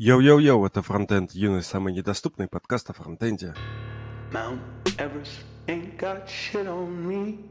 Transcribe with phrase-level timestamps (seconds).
[0.00, 3.52] Йоу-йоу-йоу, это Фронтенд Юный, самый недоступный подкаст о фронтенде.
[4.32, 4.60] Mount
[4.96, 7.50] Everest ain't got shit on me.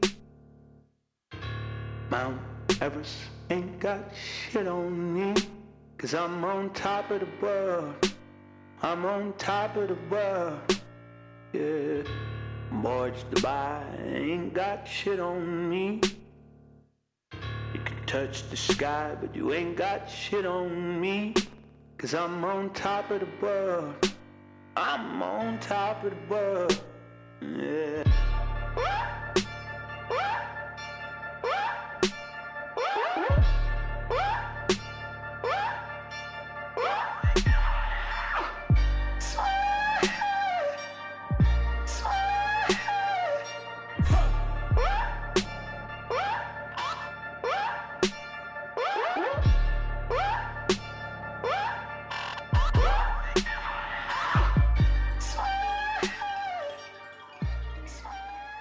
[2.10, 2.40] Mount
[2.80, 3.18] Everest
[3.50, 5.34] ain't got shit on me.
[5.98, 7.94] Cause I'm on top of the world.
[8.80, 10.80] I'm on top of the world.
[11.52, 12.02] Yeah.
[12.72, 16.00] Boys Dubai ain't got shit on me.
[17.74, 21.34] You can touch the sky, but you ain't got shit on me.
[21.98, 24.12] Cause I'm on top of the world.
[24.76, 26.80] I'm on top of the world.
[27.42, 28.04] Yeah.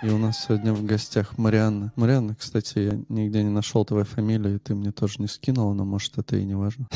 [0.07, 1.91] И у нас сегодня в гостях Марианна.
[1.97, 5.83] Марианна, кстати, я нигде не нашел твою фамилию, и ты мне тоже не скинула, но
[5.83, 6.87] может это и не важно.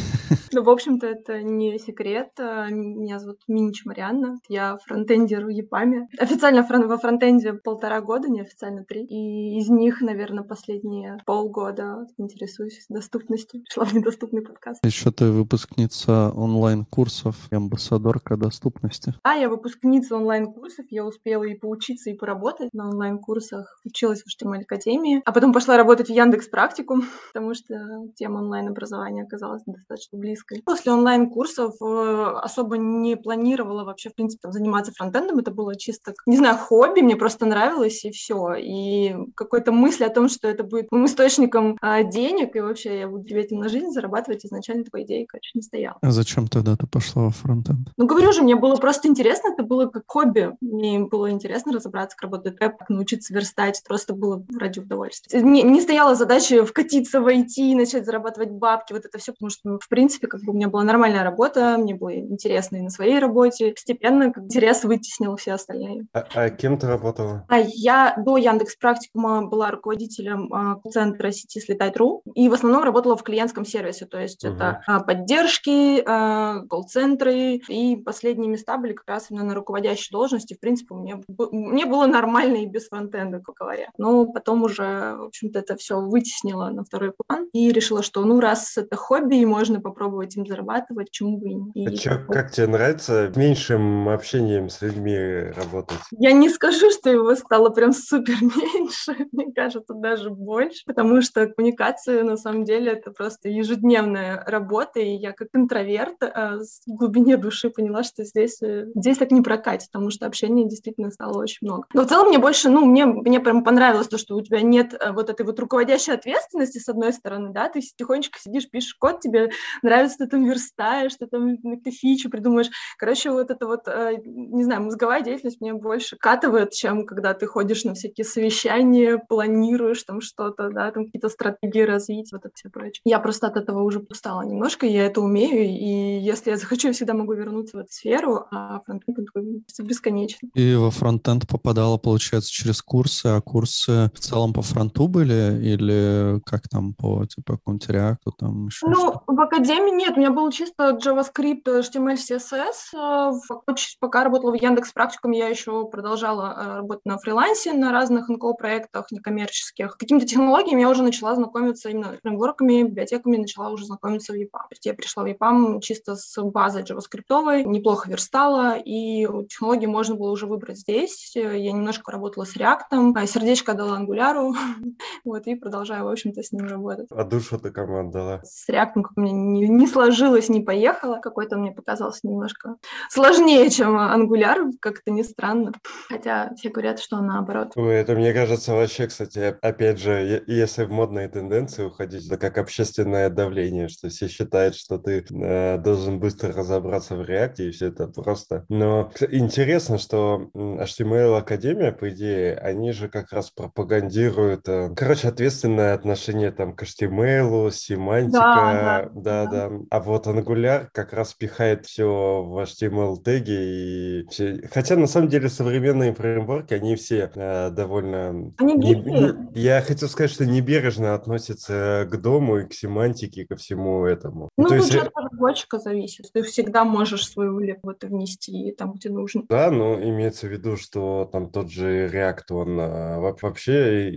[0.53, 2.29] Ну, в общем-то, это не секрет.
[2.37, 4.37] А, Меня зовут Минич Марианна.
[4.49, 6.07] Я фронтендер в Епаме.
[6.19, 9.05] Официально во фронтенде полтора года, неофициально три.
[9.05, 13.61] И из них, наверное, последние полгода интересуюсь доступностью.
[13.63, 14.85] Пришла в недоступный подкаст.
[14.85, 19.13] Еще ты выпускница онлайн-курсов и амбассадорка доступности.
[19.23, 20.85] А, я выпускница онлайн-курсов.
[20.89, 23.79] Я успела и поучиться, и поработать на онлайн-курсах.
[23.83, 25.21] Училась в HTML Академии.
[25.25, 27.75] А потом пошла работать в Яндекс Практикум, потому что
[28.15, 30.61] тема онлайн-образования оказалась достаточно близкой.
[30.63, 35.39] После онлайн-курсов э, особо не планировала вообще, в принципе, там, заниматься фронтендом.
[35.39, 37.01] Это было чисто, не знаю, хобби.
[37.01, 38.53] Мне просто нравилось, и все.
[38.55, 43.35] И какой-то мысли о том, что это будет источником а, денег, и вообще я буду
[43.35, 45.97] этим на жизнь зарабатывать, изначально такой идеи, конечно, не стояла.
[46.01, 47.89] А зачем тогда ты пошла во фронтенд?
[47.97, 50.55] Ну, говорю же, мне было просто интересно, это было как хобби.
[50.61, 55.41] Мне было интересно разобраться, как работает веб, как научиться верстать, просто было ради удовольствия.
[55.41, 59.49] Не, не стояла задача вкатиться в IT и начать зарабатывать бабки, вот это все, потому
[59.49, 62.81] что, ну, в принципе, как бы у меня была нормальная работа, мне было интересно и
[62.81, 63.71] на своей работе.
[63.71, 66.05] Постепенно как интерес вытеснил все остальные.
[66.13, 67.45] А, а кем ты работала?
[67.47, 73.15] А я до Яндекс Практикума была руководителем а, центра сети Слетай.ру и в основном работала
[73.15, 74.55] в клиентском сервисе, то есть Мгм.
[74.55, 80.53] это а, поддержки, а, колл-центры, и последние места были как раз именно на руководящей должности.
[80.53, 83.89] В принципе, мне, б- мне было нормально и без фронтенда, как говоря.
[83.97, 88.39] Но потом уже, в общем-то, это все вытеснило на второй план и решила, что ну
[88.39, 91.87] раз это хобби и можно попробовать им зарабатывать, почему бы и не.
[91.87, 95.17] А И чё, как тебе нравится меньшим общением с людьми
[95.55, 95.97] работать?
[96.11, 101.47] Я не скажу, что его стало прям супер меньше, мне кажется, даже больше, потому что
[101.47, 107.37] коммуникация на самом деле это просто ежедневная работа, и я как интроверт с- в глубине
[107.37, 111.59] души поняла, что здесь, э, здесь так не прокатит, потому что общения действительно стало очень
[111.61, 111.85] много.
[111.93, 114.93] Но в целом мне больше, ну, мне, мне прям понравилось то, что у тебя нет
[114.93, 119.19] э, вот этой вот руководящей ответственности с одной стороны, да, ты тихонечко сидишь, пишешь код,
[119.21, 119.51] тебе
[119.81, 124.63] нравится, ты там верстаешь, ты там какие-то фичи придумаешь, Короче, вот это вот, э, не
[124.63, 130.21] знаю, мозговая деятельность мне больше катывает, чем когда ты ходишь на всякие совещания, планируешь там
[130.21, 133.01] что-то, да, там какие-то стратегии развить, вот это все прочее.
[133.05, 136.93] Я просто от этого уже устала немножко, я это умею, и если я захочу, я
[136.93, 140.49] всегда могу вернуться в эту сферу, а фронтенд он такой бесконечно.
[140.53, 146.39] И во фронтенд попадала, получается, через курсы, а курсы в целом по фронту были или
[146.45, 150.51] как там по, типа, какому-нибудь реакту, там еще Ну, в академии нет, у меня был
[150.51, 152.93] чисто JavaScript, HTML, CSS.
[152.95, 158.29] э, Пока работала в Яндекс Практикум, я еще продолжала э, работать на фрилансе на разных
[158.29, 159.97] НКО-проектах некоммерческих.
[159.97, 164.49] Какими-то технологиями я уже начала знакомиться именно с фреймворками, библиотеками, начала уже знакомиться в EPAM.
[164.51, 170.15] То есть я пришла в EPAM чисто с базой JavaScript, неплохо верстала, и технологии можно
[170.15, 171.31] было уже выбрать здесь.
[171.35, 174.53] Я немножко работала с React, а сердечко дала Angular,
[175.25, 178.41] вот, и продолжаю, в общем-то, с ним работать А душу ты кому отдала?
[178.43, 181.19] с реактом как меня не, не сложилось, не поехало.
[181.21, 182.75] Какой-то мне показался немножко
[183.09, 185.71] сложнее, чем Angular, как-то не странно.
[186.09, 187.71] Хотя все говорят, что наоборот.
[187.75, 192.57] Ой, это, мне кажется, вообще, кстати, опять же, если в модные тенденции уходить, это как
[192.57, 197.87] общественное давление, что все считают, что ты э, должен быстро разобраться в реакте, и все
[197.87, 198.65] это просто.
[198.69, 204.89] Но интересно, что м, HTML Академия, по идее, фреймворки, они же как раз пропагандируют, э,
[204.95, 209.69] короче, ответственное отношение там к HTML, семантика, да, да, да.
[209.69, 209.77] да.
[209.89, 214.67] А вот Angular как раз пихает все в HTML-теги и все.
[214.71, 218.53] Хотя на самом деле современные фреймворки, они все э, довольно...
[218.57, 223.55] Они не, не, Я хотел сказать, что небережно относятся к дому и к семантике, ко
[223.55, 224.49] всему этому.
[224.57, 224.95] Ну, То тут есть...
[224.95, 226.31] от разработчика зависит.
[226.33, 229.43] Ты всегда можешь свою лепту внести там, где нужно.
[229.49, 234.09] Да, но имеется в виду, что там тот же React, он а, вообще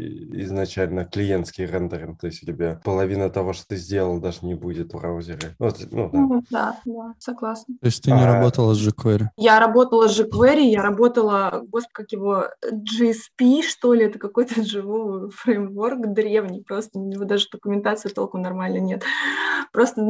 [0.43, 4.93] изначально клиентский рендеринг, то есть у тебя половина того, что ты сделал, даже не будет
[4.93, 5.55] в браузере.
[5.59, 6.19] Вот, ну, да.
[6.19, 7.75] Ну, да, да, согласна.
[7.81, 8.35] То есть ты не а...
[8.35, 9.27] работала с jQuery?
[9.37, 15.31] Я работала с jQuery, я работала, господи, как его, GSP, что ли, это какой-то живой
[15.31, 19.03] фреймворк древний, просто у него даже документации толком нормально нет.
[19.73, 20.03] Просто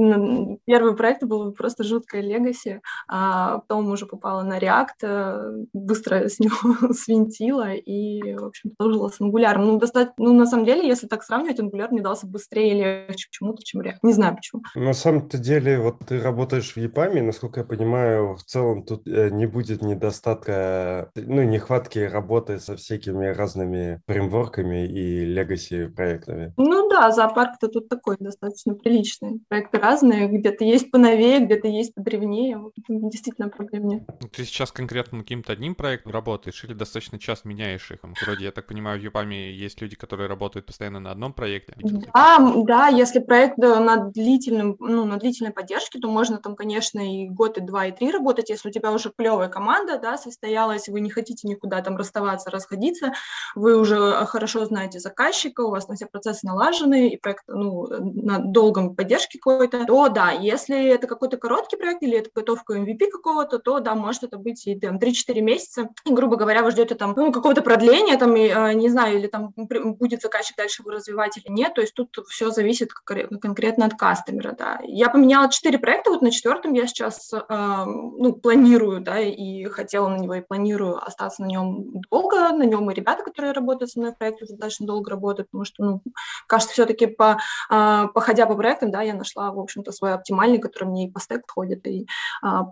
[0.66, 6.38] первый проект был просто жуткая легаси, а потом уже попала на React, э, быстро с
[6.38, 9.58] него свинтила и, в общем, продолжила с Angular.
[9.58, 13.28] Ну, достаточно, ну, на самом деле, если так сравнивать, Angular мне дался быстрее или легче
[13.28, 13.98] почему-то, чем React.
[14.02, 14.62] Не знаю почему.
[14.74, 19.30] На самом-то деле, вот ты работаешь в EPAM, насколько я понимаю, в целом тут э,
[19.30, 26.52] не будет недостатка, ну, нехватки работы со всякими разными фреймворками и legacy проектами.
[26.56, 29.40] Ну да, зоопарк-то тут такой достаточно приличный.
[29.48, 32.60] Проекты разные, где-то есть поновее, где-то есть подревнее.
[32.88, 34.02] Действительно проблем нет.
[34.20, 38.00] Ну, ты сейчас конкретно каким-то одним проектом работаешь или достаточно часто меняешь их?
[38.24, 41.74] Вроде, я так понимаю, в Юпаме есть люди, которые работают постоянно на одном проекте.
[42.12, 46.56] А да, да, если проект э, на длительном, ну, на длительной поддержке, то можно там,
[46.56, 50.18] конечно, и год, и два, и три работать, если у тебя уже клевая команда, да,
[50.18, 53.12] состоялась, вы не хотите никуда там расставаться, расходиться,
[53.54, 57.86] вы уже э, хорошо знаете заказчика, у вас на все процессы налажены, и проект, ну,
[57.88, 63.08] на долгом поддержке какой-то, то да, если это какой-то короткий проект или это готовка MVP
[63.10, 66.96] какого-то, то да, может это быть и там 3-4 месяца, и, грубо говоря, вы ждете
[66.96, 71.36] там, ну, какого-то продления, там, э, не знаю, или там будет заказчик дальше его развивать
[71.38, 74.80] или нет, то есть тут все зависит конкретно от кастомера, да.
[74.84, 80.08] Я поменяла 4 проекта, вот на четвертом я сейчас, э, ну, планирую, да, и хотела
[80.08, 83.98] на него, и планирую остаться на нем долго, на нем и ребята, которые работают со
[83.98, 86.02] мной в проекте, уже достаточно долго работают, потому что, ну,
[86.46, 87.38] кажется, все-таки по,
[87.70, 91.20] э, походя по проектам, да, я нашла, в общем-то, свой оптимальный, который мне и по
[91.20, 92.06] стек подходит, и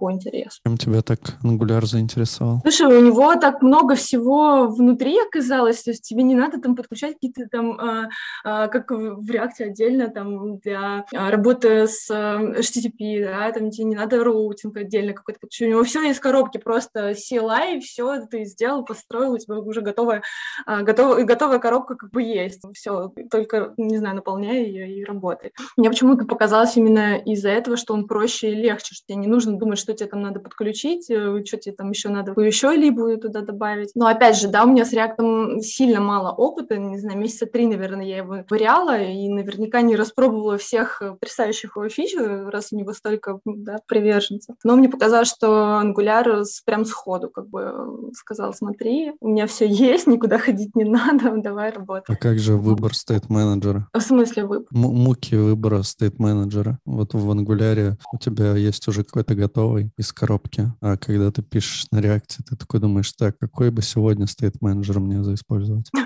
[0.00, 0.60] по интересу.
[0.66, 2.60] Чем тебя так Angular заинтересовал?
[2.62, 7.14] Слушай, у него так много всего внутри оказалось, то есть тебе не надо там подключать
[7.14, 8.08] какие-то там, э,
[8.44, 14.22] э, как в React отдельно там для работы с HTTP, да, там тебе не надо
[14.22, 19.32] роутинг отдельно какой-то, у него все из коробки, просто CLI, и все ты сделал, построил,
[19.32, 20.22] у тебя уже готовая,
[20.66, 25.52] готовая, готовая коробка как бы есть, все, только, не знаю, наполняй ее и работай.
[25.76, 29.58] Мне почему-то показалось именно из-за этого, что он проще и легче, что тебе не нужно
[29.58, 33.40] думать, что тебе там надо подключить, э, что тебе там еще надо еще либо туда
[33.40, 33.92] добавить.
[33.94, 37.66] Но опять же, да, у меня с React сильно мало опыта, не знаю, месяца три,
[37.66, 42.76] наверное, я его выряла и наверняка не распробовала всех э, потрясающих его фич, раз у
[42.76, 44.56] него столько да, приверженцев.
[44.64, 49.66] Но мне показалось, что Angular прям сходу как бы э, сказал, смотри, у меня все
[49.66, 52.08] есть, никуда ходить не надо, давай работать.
[52.08, 53.88] А как же выбор стейт-менеджера?
[53.92, 54.68] В смысле выбор?
[54.72, 56.78] М- муки выбора стейт-менеджера.
[56.84, 61.86] Вот в Angular у тебя есть уже какой-то готовый из коробки, а когда ты пишешь
[61.90, 65.90] на React, ты такой думаешь, так, какой бы сегодня стейт-менеджер мне заиспользовать?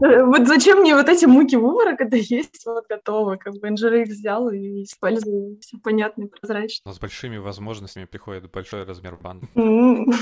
[0.00, 4.50] Вот зачем мне вот эти муки выбора, когда есть вот готовы, как бы их взял
[4.50, 6.82] и использовал, все понятно и прозрачно.
[6.86, 9.46] Но с большими возможностями приходит большой размер банды.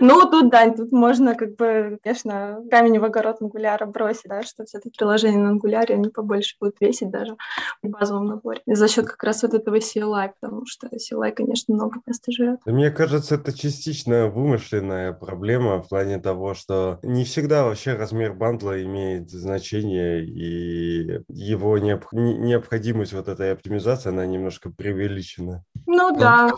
[0.00, 4.64] Ну, тут, да, тут можно, как бы, конечно, камень в огород ангуляра бросить, да, что
[4.64, 7.36] все-таки приложения на ангуляре, они побольше будут весить даже
[7.82, 8.60] в базовом наборе.
[8.66, 12.60] И за счет как раз вот этого CLI, потому что CLI, конечно, много места живет.
[12.64, 18.82] Мне кажется, это частично вымышленная проблема в плане того, что не всегда вообще размер бандла
[18.82, 22.04] имеет значение, и его необ...
[22.12, 25.64] необходимость вот этой оптимизации, она немножко преувеличена.
[25.86, 26.50] Ну да.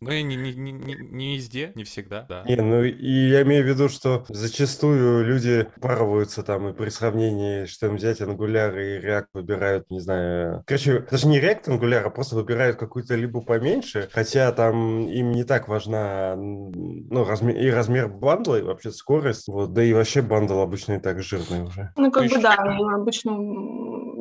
[0.00, 2.42] Ну и не, не, не, не везде, не всегда, да.
[2.46, 7.66] Не, ну и я имею в виду, что зачастую люди парываются там и при сравнении,
[7.66, 12.10] что им взять Angular и React выбирают, не знаю, короче, даже не React Angular, а
[12.10, 18.08] просто выбирают какую-то либо поменьше, хотя там им не так важна ну, размер, и размер
[18.08, 21.92] бандла, и вообще скорость, вот, да и вообще бандл обычно и так жирный уже.
[21.96, 23.32] Ну, как бы да, обычно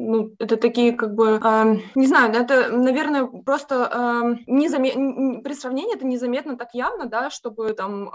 [0.10, 5.96] ну, это такие как бы, э, не знаю, это, наверное, просто э, незаметно, при сравнении
[5.96, 8.10] это незаметно так явно, да, чтобы там,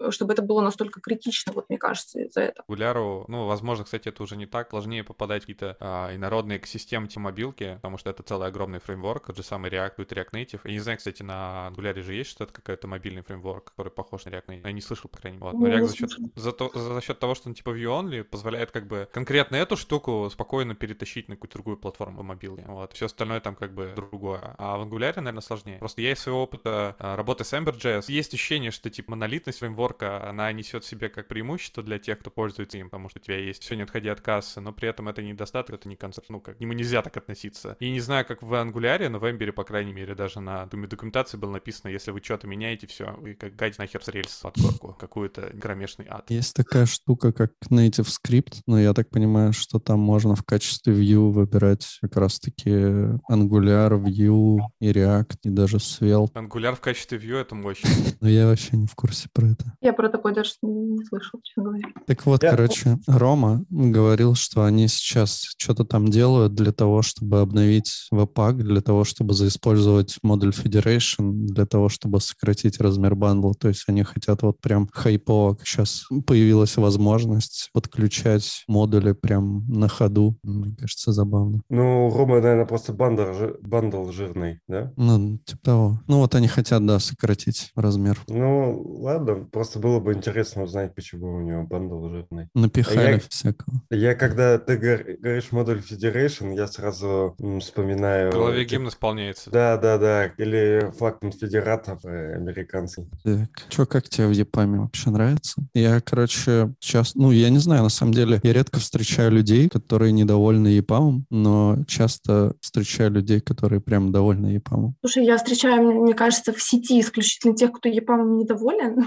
[0.00, 2.64] э, чтобы это было настолько критично, вот мне кажется, из-за этого.
[2.68, 7.08] Гуляру, ну, возможно, кстати, это уже не так, сложнее попадать в какие-то э, инородные экосистемы
[7.08, 10.60] типа мобилки, потому что это целый огромный фреймворк, тот же самый React и React Native.
[10.64, 14.30] Я не знаю, кстати, на Angular же есть что-то, какой-то мобильный фреймворк, который похож на
[14.30, 14.66] React Native.
[14.66, 15.50] Я не слышал, по крайней мере.
[15.52, 15.60] Вот.
[15.60, 18.86] Но React за счет, за, то, за счет того, что он типа view-only, позволяет как
[18.86, 22.64] бы конкретно эту штуку спокойно перетащить на какую-то другую платформу мобилки.
[22.66, 22.92] Вот.
[22.92, 24.54] Все остальное там как бы другое.
[24.58, 25.78] А в Angular, наверное, сложнее.
[25.78, 30.28] Просто я из своего опыта а, работы с Ember.js есть ощущение, что типа монолитность фреймворка,
[30.28, 33.38] она несет в себе как преимущество для тех, кто пользуется им, потому что у тебя
[33.38, 36.40] есть все, не отходя от кассы, но при этом это недостаток, это не концепт, ну
[36.40, 37.76] как, к нему нельзя так относиться.
[37.80, 41.36] И не знаю, как в Angular, но в Ember, по крайней мере, даже на документации
[41.36, 45.50] было написано, если вы что-то меняете, все, вы как гайд нахер с рельс подкорку, какую-то
[45.54, 46.30] громешный ад.
[46.30, 50.92] Есть такая штука, как Native Script, но я так понимаю, что там можно в качестве
[51.16, 56.32] Vue выбирать как раз-таки Angular, Vue и React, и даже Svelte.
[56.34, 57.88] Angular в качестве Vue— это мощно.
[58.20, 59.72] Но я вообще не в курсе про это.
[59.80, 61.84] Я про такое даже не слышал, честно говоря.
[62.06, 68.08] Так вот, короче, Рома говорил, что они сейчас что-то там делают для того, чтобы обновить
[68.12, 73.54] Webpack, для того, чтобы заиспользовать модуль Federation, для того, чтобы сократить размер бандла.
[73.54, 75.58] То есть они хотят вот прям хайпово.
[75.64, 80.38] Сейчас появилась возможность подключать модули прям на ходу.
[80.42, 81.60] Мне кажется, забавно.
[81.68, 84.92] Ну, Рома, наверное, просто bundle, жи- bundle жирный, да?
[84.96, 86.00] Ну, типа того.
[86.06, 88.20] Ну, вот они хотят, да, сократить размер.
[88.28, 92.48] Ну, ладно, просто было бы интересно узнать, почему у него bundle жирный.
[92.54, 93.82] Напихали Я- всякого.
[93.90, 98.30] Я, когда ты говоришь Module Federation, я сразу вспоминаю...
[98.30, 99.50] В голове типа, гимн исполняется.
[99.50, 100.26] Да, да, да.
[100.38, 103.06] Или флаг конфедератов э, американский.
[103.22, 105.62] Так, что, как тебе в EPAM е вообще нравится?
[105.74, 110.12] Я, короче, сейчас, ну, я не знаю, на самом деле, я редко встречаю людей, которые
[110.12, 114.94] недовольны EPAM ом, но часто встречаю людей, которые прям довольны EPAM ом.
[115.00, 119.04] Слушай, я встречаю, мне- кажется, в сети исключительно тех, кто ЕПАМом недоволен.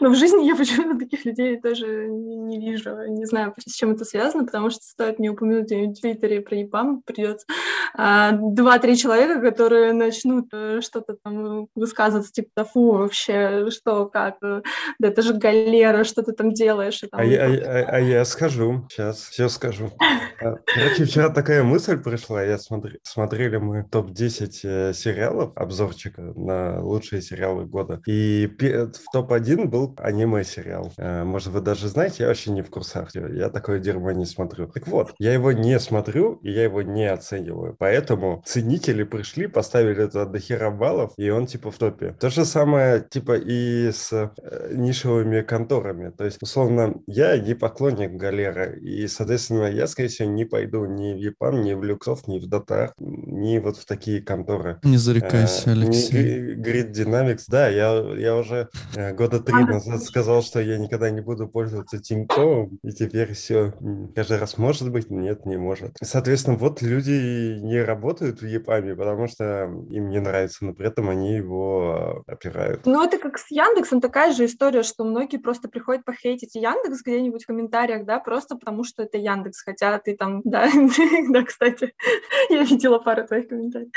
[0.00, 2.90] Но в жизни я почему-то таких людей тоже не, вижу.
[3.08, 7.02] Не знаю, с чем это связано, потому что стоит мне упомянуть в Твиттере про ЕПАМ,
[7.02, 7.46] придется
[7.94, 14.36] а, два-три человека, которые начнут э, что-то там высказываться, типа, да фу, вообще, что, как,
[14.40, 14.62] да
[15.00, 17.02] это же галера, что ты там делаешь.
[17.02, 19.90] и там А я, а я- а- а я скажу, сейчас все скажу.
[20.96, 27.22] Короче, вчера такая мысль пришла, я смотри, смотрели мы топ-10 э, сериалов, обзорчика на лучшие
[27.22, 30.92] сериалы года, и в топ-1 был аниме-сериал.
[30.98, 34.26] Э, Может, вы даже знаете, я вообще не в курсах, я я такое дерьмо не
[34.26, 34.66] смотрю.
[34.68, 40.04] Так вот, я его не смотрю, и я его не оцениваю, поэтому ценители пришли, поставили
[40.04, 42.16] это до хера баллов, и он типа в топе.
[42.18, 48.12] То же самое типа и с э, нишевыми конторами, то есть, условно, я не поклонник
[48.12, 52.38] Галера, и, соответственно, я, скорее всего, не пойду ни в ЕПАМ, ни в Люксов, ни
[52.38, 54.78] в Дотар, ни вот в такие конторы.
[54.82, 56.54] Не зарекайся, не Алексей.
[56.54, 61.10] Gri- Grid Dynamics, да, я, я уже э, года три назад сказал, что я никогда
[61.10, 63.74] не буду пользоваться Тиньковым, и теперь все,
[64.14, 65.96] каждый раз может быть, нет, не может.
[66.02, 71.08] Соответственно, вот люди не работают в ЕПАМе, потому что им не нравится, но при этом
[71.08, 72.86] они его э, опирают.
[72.86, 77.44] Ну, это как с Яндексом такая же история, что многие просто приходят похейтить Яндекс где-нибудь
[77.44, 80.69] в комментариях, да, просто потому что это Яндекс, хотя ты там, да,
[81.30, 81.94] да, кстати,
[82.50, 83.90] я видела пару твоих комментариев.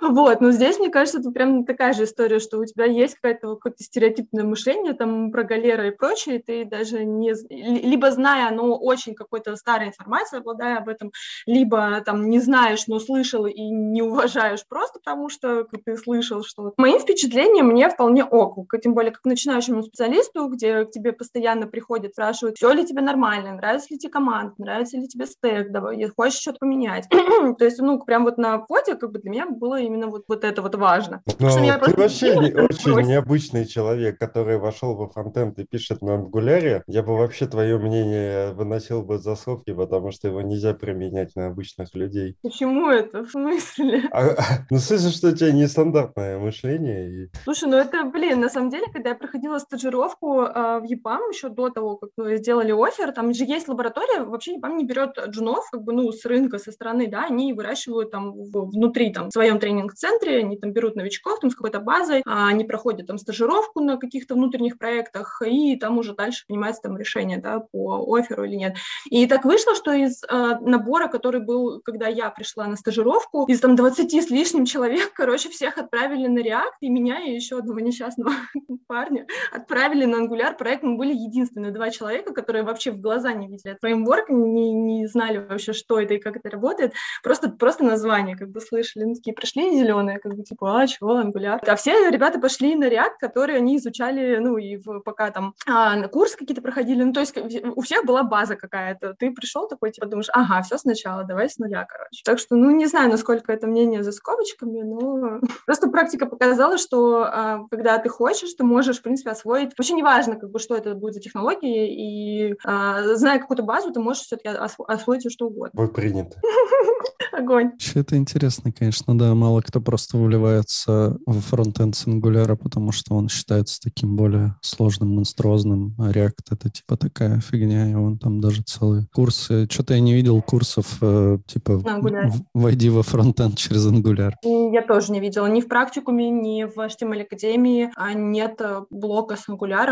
[0.00, 3.56] Вот, но здесь, мне кажется, это прям такая же история, что у тебя есть какое-то
[3.56, 7.34] какое-то стереотипное мышление там про галера и прочее, и ты даже не...
[7.50, 11.12] Либо зная, но очень какой-то старой информацией, обладая об этом,
[11.46, 16.62] либо там не знаешь, но слышал и не уважаешь просто потому, что ты слышал, что...
[16.62, 16.74] вот.
[16.78, 22.12] Моим впечатлением мне вполне ок, тем более как начинающему специалисту, где к тебе постоянно приходят,
[22.12, 26.40] спрашивают, все ли тебе нормально, нравится ли тебе команда, нравится ли тебе стек, давай, хочешь
[26.40, 27.08] что-то поменять.
[27.58, 30.44] То есть, ну, прям вот на входе как бы для меня было именно вот, вот
[30.44, 31.22] это вот важно.
[31.38, 33.06] Но что меня ты просто вообще не- очень брось.
[33.06, 36.82] необычный человек, который вошел во фронтенд и пишет на ангуляре.
[36.86, 41.46] Я бы вообще твое мнение выносил бы за скобки, потому что его нельзя применять на
[41.46, 42.36] обычных людей.
[42.42, 43.24] Почему это?
[43.24, 44.02] В смысле?
[44.12, 44.24] А,
[44.70, 47.24] ну, в смысле, что у тебя нестандартное мышление.
[47.24, 47.30] И...
[47.44, 51.48] Слушай, ну это, блин, на самом деле, когда я проходила стажировку э, в ЕПАМ еще
[51.48, 55.69] до того, как мы сделали офер, там же есть лаборатория, вообще ЕПАМ не берет джунов,
[55.70, 59.58] как бы, ну, с рынка, со стороны, да, они выращивают там внутри, там, в своем
[59.58, 63.96] тренинг-центре, они там берут новичков, там, с какой-то базой, а, они проходят там стажировку на
[63.96, 68.76] каких-то внутренних проектах, и там уже дальше принимается там решение, да, по оферу или нет.
[69.10, 73.60] И так вышло, что из э, набора, который был, когда я пришла на стажировку, из
[73.60, 77.80] там 20 с лишним человек, короче, всех отправили на React, и меня, и еще одного
[77.80, 78.32] несчастного
[78.86, 80.82] парня отправили на Angular проект.
[80.82, 85.06] Мы были единственные два человека, которые вообще в глаза не видели этот фреймворк, не, не
[85.06, 86.94] знали вообще, вообще, что это и как это работает.
[87.22, 89.04] Просто, просто название как бы слышали.
[89.04, 91.58] Ну, такие пришли зеленые, как бы типа, а, чего, Angular.
[91.66, 95.96] А все ребята пошли на React, который они изучали, ну, и в, пока там а,
[95.96, 97.02] на курсы какие-то проходили.
[97.02, 99.14] Ну, то есть у всех была база какая-то.
[99.18, 102.22] Ты пришел такой, типа, думаешь, ага, все сначала, давай с нуля, короче.
[102.24, 107.24] Так что, ну, не знаю, насколько это мнение за скобочками, но просто практика показала, что
[107.24, 109.72] а, когда ты хочешь, ты можешь, в принципе, освоить.
[109.76, 114.00] Вообще неважно, как бы, что это будет за технологии, и а, зная какую-то базу, ты
[114.00, 115.70] можешь все-таки освоить все что угодно.
[115.82, 116.40] Будет принято.
[117.32, 117.72] Огонь.
[117.94, 119.34] Это интересно, конечно, да.
[119.34, 125.14] Мало кто просто вливается в фронтенд с Angular, потому что он считается таким более сложным,
[125.16, 125.94] монструозным.
[125.98, 129.68] А React— это типа такая фигня, и он там даже целые курсы.
[129.70, 134.32] Что-то я не видел курсов э, типа в- «Войди во фронтенд через Angular».
[134.44, 135.46] Я тоже не видела.
[135.46, 139.90] Ни в практикуме, ни в HTML Академии а нет э, блока с Angular.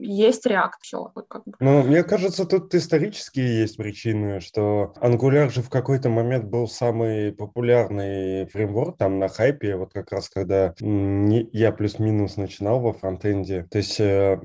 [0.00, 0.70] Есть React.
[0.80, 1.10] Все.
[1.14, 1.52] Вот как бы.
[1.60, 7.32] Ну, мне кажется, тут исторические есть причины, что Angular же в какой-то момент был самый
[7.32, 13.66] популярный фреймворк там на хайпе, вот как раз когда я плюс-минус начинал во фронтенде.
[13.70, 14.40] То есть э,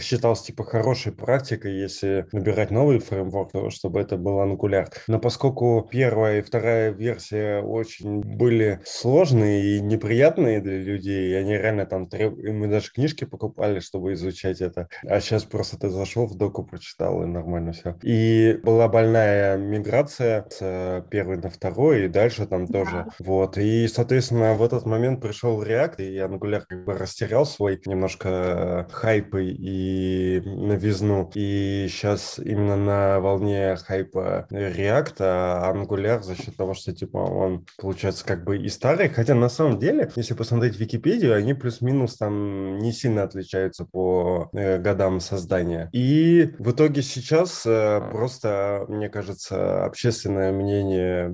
[0.00, 4.86] считался типа хорошей практикой, если набирать новый фреймворк, чтобы это был Angular.
[5.08, 11.52] Но поскольку первая и вторая версия очень были сложные и неприятные для людей, и они
[11.52, 12.36] реально там треб...
[12.36, 14.88] мы даже книжки покупали, чтобы изучать это.
[15.06, 17.96] А сейчас просто ты зашел в доку, прочитал, и нормально все.
[18.02, 22.80] И была больная миграция с э, первой на второй, и дальше там да.
[22.80, 23.06] тоже.
[23.18, 23.58] Вот.
[23.58, 29.34] И, соответственно, в этот момент пришел React, и Angular как бы растерял свой немножко хайп
[29.36, 31.30] и новизну.
[31.34, 37.66] И сейчас именно на волне хайпа React, а Angular за счет того, что типа он
[37.78, 42.78] получается как бы и старый, хотя на самом деле, если посмотреть Википедию, они плюс-минус там
[42.78, 45.88] не сильно отличаются по э, годам создания.
[45.92, 51.28] И в итоге сейчас э, просто, мне кажется, общественное мнение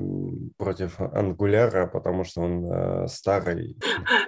[0.56, 3.76] против ангуляра, потому что он э, старый.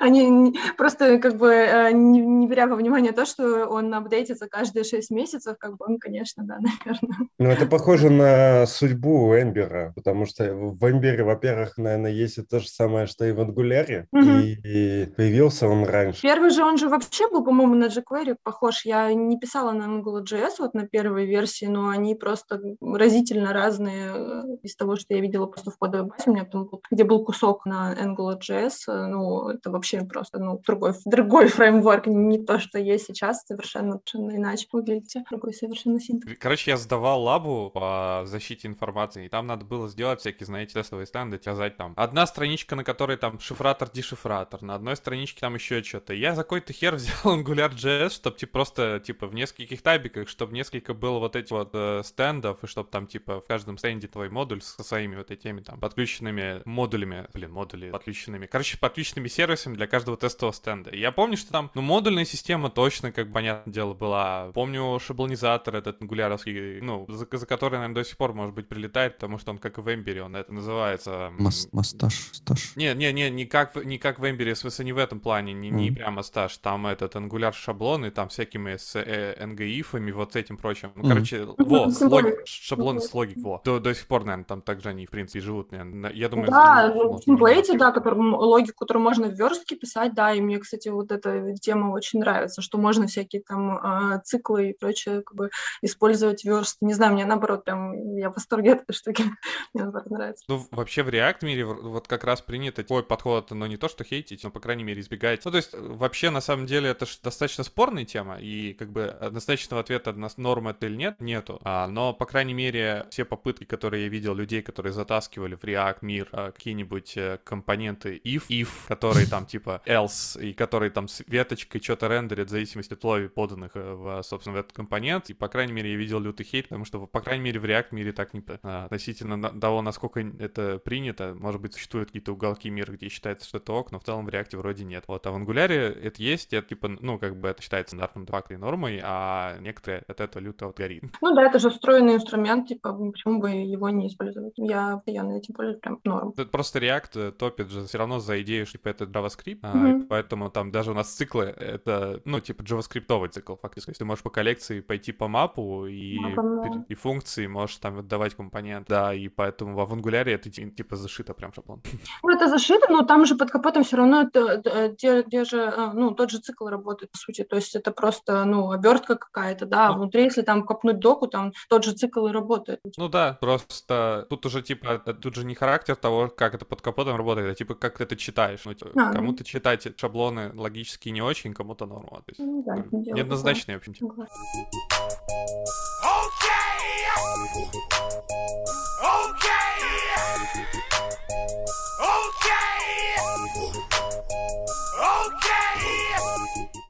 [0.00, 4.84] Они просто как бы э, не, не беря во внимание то, что он апдейтится каждые
[4.84, 7.28] 6 месяцев, как бы он, конечно, да, наверное.
[7.38, 12.68] Ну, это похоже на судьбу Эмбера, потому что в Эмбере, во-первых, наверное, есть то же
[12.68, 14.42] самое, что и в ангуляре, mm-hmm.
[14.42, 16.22] и, и появился он раньше.
[16.22, 18.84] Первый же, он же вообще был, по-моему, на jQuery похож.
[18.84, 24.42] Я не писала на AngularJS вот на первой версии, но они просто разительно разные э,
[24.62, 26.24] из того, что я видела просто в кодовой базе.
[26.26, 30.60] У меня там был, где был кусок на AngularJS, э, ну, это вообще просто, ну,
[30.66, 36.36] другой, другой фреймворк, не то, что есть сейчас, совершенно, совершенно иначе выглядите, другой совершенно синтез.
[36.38, 41.06] Короче, я сдавал лабу по защите информации, и там надо было сделать всякие, знаете, тестовые
[41.06, 46.14] стенды, сказать там, одна страничка, на которой там шифратор-дешифратор, на одной страничке там еще что-то.
[46.14, 50.94] Я за какой-то хер взял AngularJS, чтобы типа просто, типа, в нескольких табиках, чтобы несколько
[50.94, 54.62] было вот этих вот э, стендов, и чтобы там, типа, в каждом стенде твой модуль
[54.62, 60.16] со своими вот этими там подключенными модулями, блин, модули подключенными, короче, подключенными сервисами для каждого
[60.16, 60.90] тестового стенда.
[60.90, 64.50] И я помню, что там, ну, модульная система точно, как понятное дело, была.
[64.52, 69.14] Помню шаблонизатор этот ангуляровский, ну, за, за который, наверное, до сих пор, может быть, прилетает,
[69.14, 71.32] потому что он как в Эмбере, он это называется...
[71.72, 72.76] Мастаж, стаж.
[72.76, 75.52] Не, не, не, не как, не как в Эмбере, в смысле, не в этом плане,
[75.52, 80.36] не, не прямо стаж, там этот ангуляр шаблоны, там всякими с э, NGIF-ами, вот с
[80.36, 80.92] этим прочим.
[80.94, 83.60] Ну, короче, во, с логик, шаблоны с логик, во.
[83.64, 86.12] До, до сих пор, наверное, там также они, в принципе, живут, наверное.
[86.12, 86.48] Я думаю...
[86.50, 90.58] Да, ну, в темплейте, да, который, логику, которую можно в верстке писать, да, и мне,
[90.58, 95.34] кстати, вот эта тема очень нравится, что можно всякие там э, циклы и прочее как
[95.34, 95.50] бы
[95.82, 96.78] использовать верст.
[96.80, 99.24] Не знаю, мне наоборот, прям, я в восторге от этой штуки.
[99.74, 100.44] мне наоборот нравится.
[100.48, 104.04] Ну, вообще в React мире вот как раз принято такой подход, но не то, что
[104.04, 105.44] хейтить, но, по крайней мере, избегать.
[105.44, 109.80] Ну, то есть, вообще, на самом деле, это достаточно спорная тема, и как бы однозначного
[109.80, 111.60] ответа на норм это или нет, нету.
[111.64, 114.92] А, но, по крайней мере, все попытки, которые я видел людей, которые
[115.30, 120.52] затаскивали в React мир а, какие-нибудь э, компоненты if, if, которые там типа else, и
[120.52, 124.58] которые там с веточкой что-то рендерят в зависимости от условий, поданных э, в, собственно, в
[124.58, 125.30] этот компонент.
[125.30, 127.88] И, по крайней мере, я видел лютый хейт, потому что, по крайней мере, в React
[127.92, 128.42] мире так не...
[128.62, 133.58] А, относительно того, насколько это принято, может быть, существуют какие-то уголки мира, где считается, что
[133.58, 135.04] это ок, но в целом в React вроде нет.
[135.06, 138.56] Вот, а в Angular это есть, это типа, ну, как бы это считается стандартным фактой
[138.56, 141.04] нормой, а некоторые от этого люто горит.
[141.20, 144.54] Ну да, это же встроенный инструмент, типа, почему бы его не использовать?
[144.56, 146.30] Я, я офигенно, тем более прям норм.
[146.36, 149.74] Это просто React э, топит же все равно за идею, что типа это JavaScript, а,
[149.76, 150.02] Мгм.
[150.02, 153.86] и поэтому там даже у нас циклы, это, ну, типа JavaScript цикл фактически.
[153.86, 156.68] То есть Ты можешь по коллекции пойти по мапу и, Мапам, да.
[156.68, 158.86] пер- и функции можешь там отдавать компонент.
[158.88, 161.82] Да, и поэтому во- в Angular это ти- типа зашито прям шаблон.
[162.22, 165.58] Ну, это зашито, но там же под капотом все равно это, это, те, те же,
[165.58, 167.44] э, ну, тот же цикл работает, по сути.
[167.44, 169.98] То есть это просто, ну, обертка какая-то, да, а Ну.
[169.98, 172.80] внутри, если там копнуть доку, там тот же цикл и работает.
[172.96, 176.80] Ну да, просто тут уже типа, э, тут же не характер того, как это под
[176.82, 178.60] капотом работает, а типа как ты это читаешь.
[178.64, 182.22] Ну, типа, А, кому-то читать шаблоны логически не очень, кому-то норма.
[182.26, 183.94] То есть, Ну да, дело неоднозначные, в общем.
[183.94, 184.08] типа.
[184.08, 184.36] Согласна.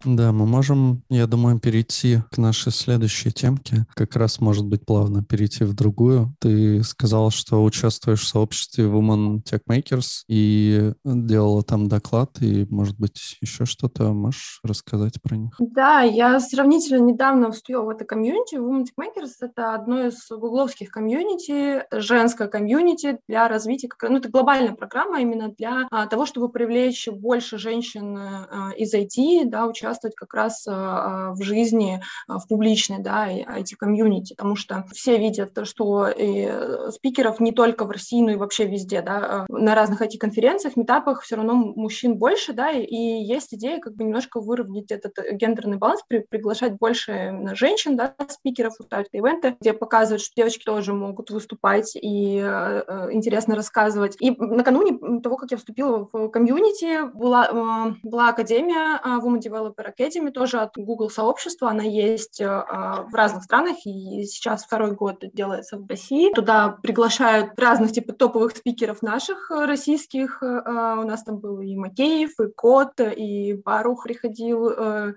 [0.04, 3.84] Да, мы можем, я думаю, перейти к нашей следующей темке.
[3.94, 6.34] Как раз, может быть, плавно перейти в другую.
[6.40, 12.98] Ты сказал, что участвуешь в сообществе Women Tech Makers и делала там доклад, и, может
[12.98, 15.52] быть, еще что-то можешь рассказать про них?
[15.58, 18.54] Да, я сравнительно недавно вступила в это комьюнити.
[18.54, 24.74] Women Tech Makers— это одно из гугловских комьюнити, женское комьюнити для развития, ну, это глобальная
[24.74, 30.34] программа именно для а, того, чтобы привлечь больше женщин а, из IT, да, участвовать как
[30.34, 36.06] раз а, в жизни, а, в публичной, да, IT-комьюнити, потому что все видят, то, что
[36.06, 40.76] э, спикеров не только в России, но и вообще везде, да, а, на разных IT-конференциях,
[40.76, 45.34] митапах все равно мужчин больше, да, и, есть идея как бы немножко выровнять этот э,
[45.34, 50.92] гендерный баланс, при- приглашать больше женщин, да, спикеров, устраивать ивенты, где показывают, что девочки тоже
[50.92, 54.16] могут выступать и э, э, интересно рассказывать.
[54.20, 59.79] И накануне того, как я вступила в комьюнити, была, э, была академия э, Women Developer
[59.88, 64.92] Academy, тоже от Google сообщества, она есть э, э, в разных странах, и сейчас второй
[64.92, 66.32] год делается в России.
[66.34, 70.42] Туда приглашают разных типа топовых спикеров наших э, российских.
[70.42, 74.70] Э, У нас там был и Макеев, и Кот, и Барух приходил.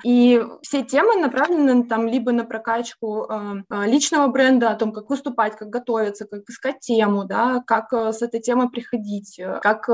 [0.04, 3.28] И все темы направлены там либо на прокачку
[3.70, 8.40] личного бренда, о том, как выступать, как готовиться, как искать тему, да, как с этой
[8.40, 9.88] темой приходить, как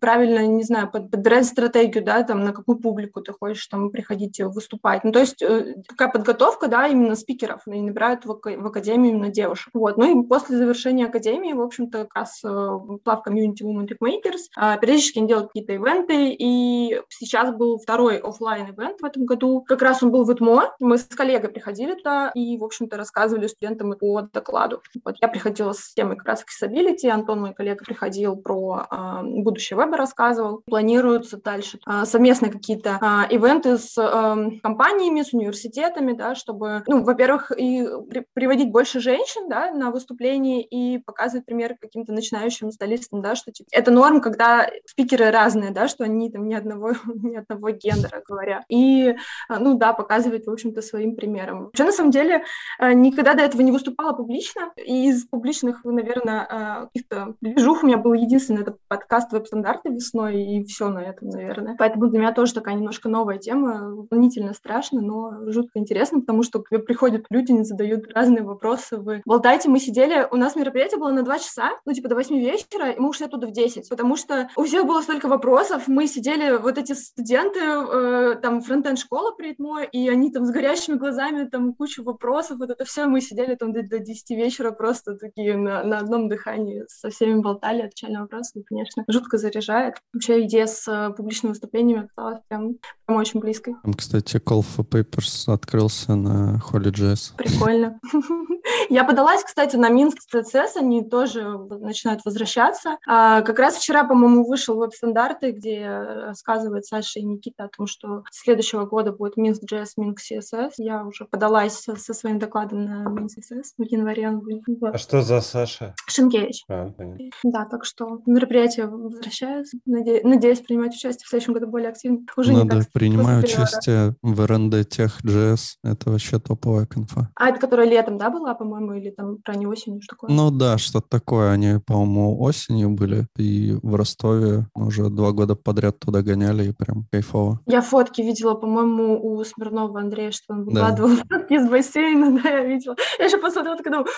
[0.00, 4.40] правильно, не знаю, под- подбирать стратегию, да, там, на какую публику ты хочешь там приходить
[4.40, 5.04] э, выступать.
[5.04, 9.28] Ну, то есть э, такая подготовка, да, именно спикеров, и набирают в, в академию именно
[9.28, 9.70] девушек.
[9.74, 9.96] Вот.
[9.96, 14.48] Ну и после завершения академии, в общем-то, как раз э, плав комьюнити Women Tech Makers,
[14.56, 19.62] а, периодически они делают какие-то ивенты, и сейчас был второй оффлайн ивент в этом году.
[19.62, 23.46] Как раз он был в ИТМО, мы с коллегой приходили туда и, в общем-то, рассказывали
[23.46, 24.82] студентам по докладу.
[25.04, 29.78] Вот я приходила с темой как раз accessibility, Антон, мой коллега, приходил про а, будущее
[29.78, 30.62] веба, рассказывал.
[30.66, 37.02] Планируются дальше а, совместно какие-то а, ивенты с ам, компаниями, с университетами, да, чтобы, ну,
[37.02, 43.20] во-первых, и при- приводить больше женщин, да, на выступление и показывать пример каким-то начинающим столистам,
[43.20, 47.36] да, что типа, это норм, когда спикеры разные, да, что они там ни одного, ни
[47.36, 48.64] одного гендера говоря.
[48.68, 49.14] И,
[49.48, 51.64] а, ну да, показывать, в общем-то, своим примером.
[51.64, 52.44] Вообще, на самом деле,
[52.78, 54.72] а, никогда до этого не выступала публично.
[54.76, 60.42] И из публичных, наверное, а, каких-то движух у меня был единственный это подкаст веб-стандарты весной,
[60.42, 61.76] и все на этом, наверное.
[61.78, 66.62] Поэтому для меня тоже такая немножко новая тема, волнительно страшно, но жутко интересно, потому что
[66.62, 68.98] к тебе приходят люди, не задают разные вопросы.
[68.98, 72.36] Вы болтаете, мы сидели, у нас мероприятие было на 2 часа, ну, типа до 8
[72.38, 76.06] вечера, и мы ушли оттуда в 10, потому что у всех было столько вопросов, мы
[76.06, 81.48] сидели, вот эти студенты, э, там, фронтенд-школа при ИТМО, и они там с горящими глазами,
[81.48, 85.84] там, кучу вопросов, вот это все, мы сидели там до, 10 вечера просто такие на,
[85.84, 89.96] на одном дыхании со всеми болтали, отвечали на вопросы, и, конечно, жутко заряжает.
[90.12, 92.74] Вообще идея с э, публичными выступлениями оказалась прям,
[93.06, 93.82] прям очень близкой.
[93.82, 97.34] Там, кстати, Call for Papers открылся на Holy.js.
[97.36, 97.98] Прикольно.
[98.88, 102.98] Я подалась, кстати, на Минск CSS, они тоже начинают возвращаться.
[103.06, 108.24] А, как раз вчера, по-моему, вышел веб-стандарты, где рассказывает Саша и Никита о том, что
[108.30, 110.72] с следующего года будет Минск JS, Минск CSS.
[110.78, 113.74] Я уже подалась со, своим докладом на Минск CSS.
[113.78, 114.62] В январе он будет.
[114.80, 114.94] Вот.
[114.94, 115.94] А что за Саша?
[116.06, 116.64] Шенкевич.
[116.68, 117.30] А, понятно.
[117.44, 119.78] Да, так что мероприятие возвращается.
[119.88, 122.20] Наде- Надеюсь принимать участие в следующем году более активно.
[122.36, 125.60] Уже не Надо так принимаю участие в РНД Тех JS.
[125.84, 127.30] Это вообще топовая конфа.
[127.36, 130.30] А это которая летом, да, была, по-моему, или там ранней осенью, что такое?
[130.30, 131.50] Ну да, что-то такое.
[131.52, 133.26] Они, по-моему, осенью были.
[133.36, 137.60] И в Ростове мы уже два года подряд туда гоняли, и прям кайфово.
[137.66, 140.70] Я фотки видела, по-моему, у Смирнова Андрея, что он Да.
[140.90, 142.96] выкладывал фотки из бассейна, да, я видела.
[143.18, 144.08] Я еще посмотрела, такая думаю,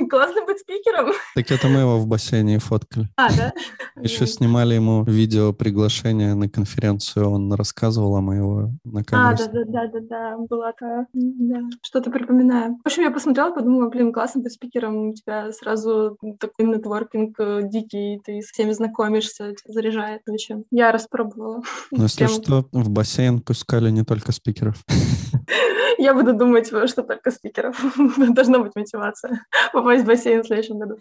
[0.00, 1.12] «М, классно быть спикером.
[1.34, 3.08] Так это мы его в бассейне фоткали.
[3.16, 3.52] А, да?
[4.00, 9.36] Еще снимали ему видео приглашение на конференцию, он рассказывал, а мы его на А, камеру
[9.52, 12.76] да, да, да, да, да, была м, да, что-то припоминаю.
[12.82, 17.60] В общем, я посмотрела, подумала, блин, классно быть спикером, у тебя сразу такой нетворкинг э,
[17.68, 20.22] дикий, ты с всеми знакомишься, тебя заряжает.
[20.26, 21.62] В общем, я распробовала.
[21.90, 24.82] Но если Прям- что, в бассейн пускали не только спикеров.
[25.96, 27.80] Я буду думать, что только спикеров.
[28.34, 30.96] Должна быть мотивация попасть в бассейн в следующем году.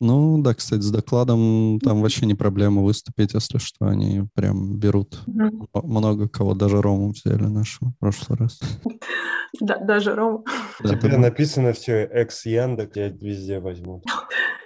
[0.00, 5.20] Ну да, кстати, с докладом там вообще не проблема выступить, если что, они прям берут
[5.74, 8.58] много кого, даже Рому взяли нашего в прошлый раз.
[9.58, 10.44] Да, даже Рома.
[10.82, 11.18] Да.
[11.18, 14.04] написано все экс Яндекс, тебя везде возьмут.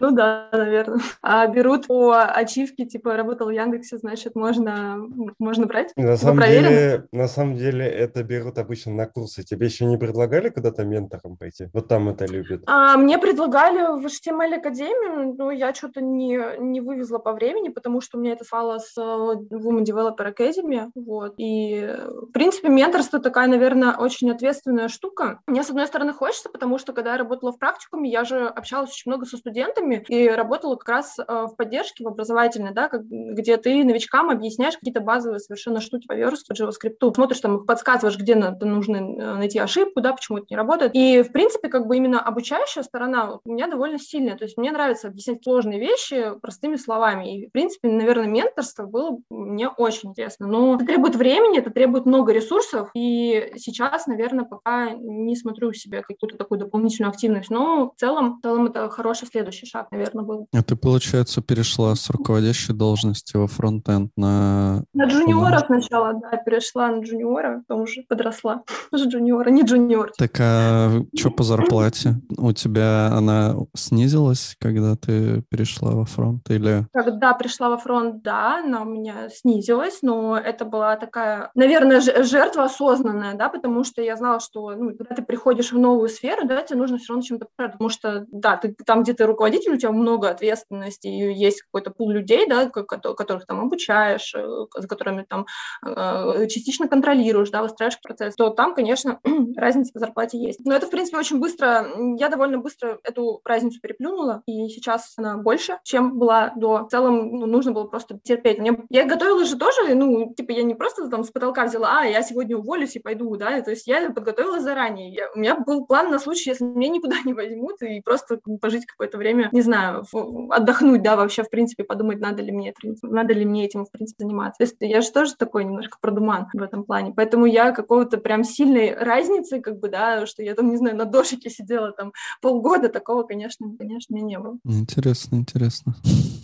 [0.00, 1.00] Ну да, наверное.
[1.22, 4.98] А берут по ачивке, типа, работал в Яндексе, значит, можно,
[5.38, 5.92] можно брать?
[5.96, 6.68] На самом проверено?
[6.68, 9.44] деле, на самом деле это берут обычно на курсы.
[9.44, 11.68] Тебе еще не предлагали куда-то ментором пойти?
[11.72, 12.64] Вот там это любят.
[12.66, 18.00] А, мне предлагали в HTML Академию, но я что-то не, не вывезла по времени, потому
[18.00, 21.88] что у меня это стало с э, Women Developer Academy, вот, и,
[22.22, 25.40] в принципе, менторство такая, наверное, очень ответственная штука.
[25.46, 28.90] Мне, с одной стороны, хочется, потому что, когда я работала в практикуме, я же общалась
[28.90, 33.56] очень много со студентами и работала как раз э, в поддержке, в образовательной, да, где
[33.56, 38.66] ты новичкам объясняешь какие-то базовые совершенно штуки по верстке, JavaScript, смотришь там, подсказываешь, где надо,
[38.66, 40.92] нужно э, найти ошибку, да, почему это не работает.
[40.94, 44.36] И, в принципе, как бы именно обучающая сторона у меня довольно сильная.
[44.36, 47.38] То есть мне нравится объяснять сложные вещи простыми словами.
[47.38, 50.46] И, в принципе, наверное, менторство было мне очень интересно.
[50.46, 52.90] Но это требует времени, это требует много ресурсов.
[52.94, 57.50] И сейчас, наверное, пока не смотрю в себе какую-то такую дополнительную активность.
[57.50, 60.48] Но в целом, в целом это хороший следующий шаг, наверное, был.
[60.52, 64.84] А ты, получается, перешла с руководящей должности во фронтенд на...
[64.92, 68.62] На джуниора сначала, да, перешла на джуниора, потом уже подросла.
[68.92, 70.12] Уже джуниора, не джуниор.
[70.16, 72.16] Так, а что по зарплате?
[72.36, 76.48] У тебя она снизилась, когда ты перешла во фронт?
[76.50, 76.86] Или...
[76.92, 82.64] Когда пришла во фронт, да, она у меня снизилась, но это была такая, наверное, жертва
[82.64, 86.62] осознанная, да, потому что я знала, что ну, когда ты приходишь в новую сферу, да,
[86.62, 89.92] тебе нужно все равно чем-то потому что, да, ты там, где ты руководитель, у тебя
[89.92, 94.88] много ответственности, и есть какой-то пул людей, да, ко- кото- которых там обучаешь, э, за
[94.88, 95.46] которыми там
[95.84, 99.20] э, частично контролируешь, да, выстраиваешь процесс, то там, конечно,
[99.56, 100.60] разница по зарплате есть.
[100.64, 101.86] Но это, в принципе, очень быстро,
[102.18, 106.84] я довольно быстро эту разницу переплюнула, и сейчас она больше, чем была до.
[106.84, 108.58] В целом, ну, нужно было просто терпеть.
[108.58, 112.04] Мне, я готовилась же тоже, ну, типа, я не просто там с потолка взяла, а,
[112.04, 115.12] я сегодня уволюсь и пойду, да, то есть я подготовилась заранее.
[115.12, 118.86] Я- у меня был план на случай, если меня никуда не возьмут, и просто пожить
[118.86, 120.04] какое-то время, не знаю,
[120.50, 123.90] отдохнуть, да, вообще, в принципе, подумать, надо ли мне, это, надо ли мне этим, в
[123.90, 124.58] принципе, заниматься.
[124.58, 127.12] То есть я же тоже такой немножко продуман в этом плане.
[127.14, 131.04] Поэтому я какого-то прям сильной разницы, как бы, да, что я там, не знаю, на
[131.04, 134.58] дошике сидела там полгода, такого, конечно, конечно, не было.
[134.64, 135.94] Интересно, интересно.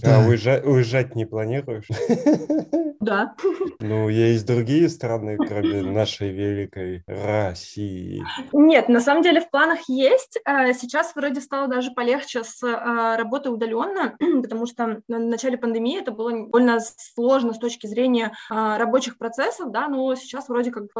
[0.05, 1.89] А уезжать, уезжать не планируешь?
[3.01, 3.35] Да.
[3.81, 7.89] Ну, есть другие страны, кроме нашей великой России.
[8.53, 10.38] Нет, на самом деле в планах есть.
[10.44, 16.00] Э, Сейчас вроде стало даже полегче с э, работой удаленно, потому что на начале пандемии
[16.00, 20.90] это было довольно сложно с точки зрения э, рабочих процессов, да, но сейчас вроде как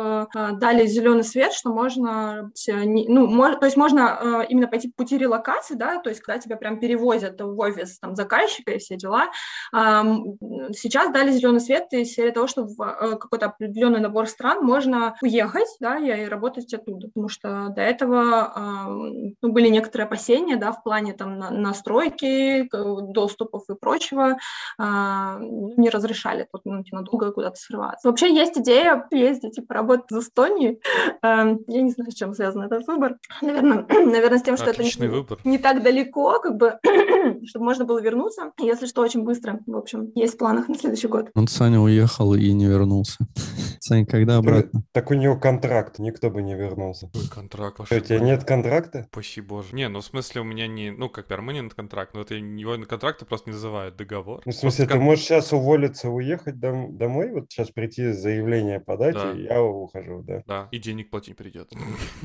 [0.59, 5.98] дали зеленый свет, что можно, ну, то есть можно именно пойти по пути релокации, да,
[5.98, 9.31] то есть когда тебя прям перевозят в офис там заказчика и все дела.
[9.72, 15.68] Сейчас дали зеленый свет из серии того, что в какой-то определенный набор стран можно уехать,
[15.81, 20.83] да, и работать оттуда, потому что до этого ам, ну, были некоторые опасения, да, в
[20.83, 22.69] плане там на- настройки,
[23.12, 24.37] доступов и прочего,
[24.79, 28.09] а, ну, не разрешали тут, ну, надолго куда-то срываться.
[28.09, 30.81] Вообще есть идея ездить, типа, работать в Эстонии.
[31.23, 33.16] Ам, Я не знаю, с чем связан этот выбор.
[33.43, 35.38] Наверное, наверное с тем, что это Отличный не, выбор.
[35.45, 36.79] не так далеко, как бы,
[37.47, 39.61] чтобы можно было вернуться, если что, очень быстро.
[39.66, 41.31] В общем, есть в планах на следующий год.
[41.35, 43.19] Он Саня уехал и не вернулся.
[43.81, 44.83] Сань, когда обратно?
[44.93, 46.70] Так у него контракт, никто бы не вернулся.
[46.75, 47.97] Какой контракт Что, вообще?
[47.97, 49.05] у тебя нет контракта?
[49.13, 49.75] Спаси боже.
[49.75, 53.25] Не, ну в смысле у меня не, ну как перманент контракт, но это его контракты
[53.25, 54.43] просто не называют договор.
[54.45, 58.81] Ну, в смысле, Просто ты можешь сейчас уволиться, уехать дом- домой, вот сейчас прийти заявление
[58.81, 59.33] подать, Да.
[59.33, 60.43] и я ухожу, да.
[60.47, 61.71] Да, и денег платить придет.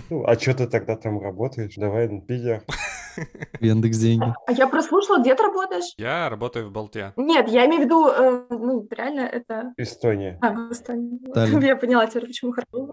[0.09, 1.73] Ну, а что ты тогда там работаешь?
[1.75, 2.61] Давай, Питер.
[2.67, 2.94] В
[3.59, 4.33] Яндекс деньги.
[4.47, 5.93] А я прослушала, где ты работаешь?
[5.97, 7.13] Я работаю в Болте.
[7.15, 9.73] Нет, я имею в виду, э, ну, реально это...
[9.77, 10.37] Эстония.
[10.41, 11.19] А, в Эстонии.
[11.33, 11.59] Таллин.
[11.65, 12.91] Я поняла теперь, почему хорошо.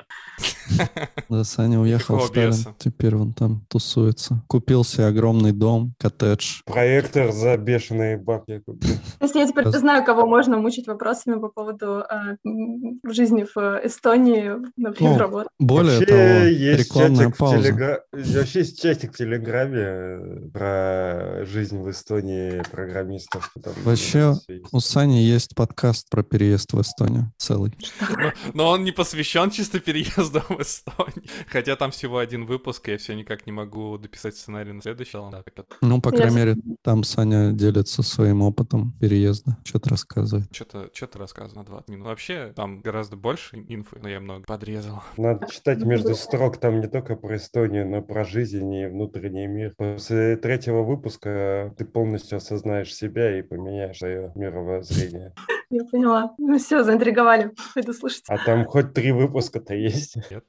[1.28, 2.54] Да, Саня уехал в Сталин.
[2.78, 4.42] Теперь он там тусуется.
[4.48, 6.62] Купил себе огромный дом, коттедж.
[6.64, 8.94] Проектор за бешеные бабки купил.
[9.18, 12.36] То есть я теперь знаю, кого можно мучить вопросами по поводу э,
[13.06, 15.48] жизни в Эстонии, например, Ну, работы.
[15.58, 17.56] Более Вообще того, есть рекламная чатик пауза.
[17.56, 20.11] Телегра- Вообще есть чатик в Телеграме э,
[20.52, 23.52] про жизнь в Эстонии программистов.
[23.62, 24.34] Там, Вообще.
[24.72, 27.72] У Сани есть подкаст про переезд в Эстонию целый.
[28.00, 31.24] Но, но он не посвящен чисто переезду в Эстонию.
[31.48, 35.12] Хотя там всего один выпуск, и я все никак не могу дописать сценарий на следующий.
[35.12, 35.42] Да,
[35.80, 40.54] Ну, по крайней мере, там Саня делится своим опытом переезда, что-то рассказывает.
[40.54, 42.06] что-то что рассказано 20 минут.
[42.06, 45.02] Вообще, там гораздо больше инфы, но я много подрезал.
[45.16, 49.74] Надо читать между строк там не только про Эстонию, но про жизнь и внутренний мир.
[50.02, 55.32] После третьего выпуска ты полностью осознаешь себя и поменяешь свое мировоззрение.
[55.70, 56.34] Я поняла.
[56.38, 57.52] Ну все, заинтриговали.
[57.72, 58.24] Пойду слушать.
[58.26, 60.16] А там хоть три выпуска-то есть.
[60.28, 60.44] Нет?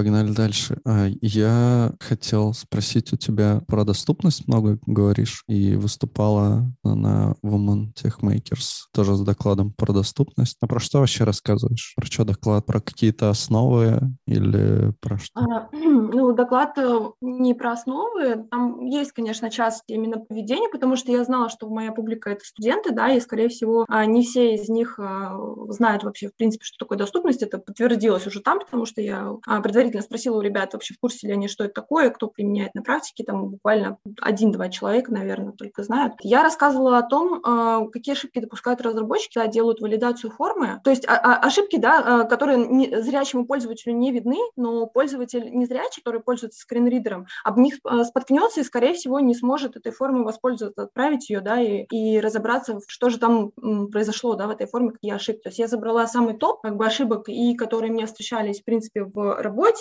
[0.00, 0.78] Погнали дальше.
[0.86, 8.20] А, Я хотел спросить у тебя про доступность много говоришь и выступала на Women Tech
[8.22, 10.56] Makers тоже с докладом про доступность.
[10.62, 11.92] А про что вообще рассказываешь?
[11.96, 12.64] Про что доклад?
[12.64, 15.38] Про какие-то основы или про что?
[15.38, 15.68] А,
[16.12, 18.46] Ну, доклад э, не про основы.
[18.50, 22.90] Там есть, конечно, часть именно поведения, потому что я знала, что моя публика— это студенты,
[22.92, 25.36] да, и, скорее всего, а, не все из них а,
[25.68, 27.42] знают вообще, в принципе, что такое доступность.
[27.42, 31.26] Это подтвердилось уже там, потому что я а, предварительно спросила у ребят, вообще в курсе
[31.26, 33.24] ли они, что это такое, кто применяет на практике.
[33.24, 36.14] Там буквально один-два человека, наверное, только знают.
[36.22, 40.80] Я рассказывала о том, а, какие ошибки допускают разработчики, когда делают валидацию формы.
[40.84, 46.20] То есть а- а- ошибки, да, которые зрячему пользователю не видны, но пользователь незрячий, который
[46.20, 47.74] пользуется скринридером, об них
[48.04, 52.80] споткнется и, скорее всего, не сможет этой формой воспользоваться, отправить ее, да, и, и разобраться,
[52.86, 53.50] что же там
[53.90, 55.42] произошло, да, в этой форме, какие ошибки.
[55.42, 59.04] То есть я забрала самый топ, как бы, ошибок, и которые мне встречались, в принципе,
[59.04, 59.79] в работе,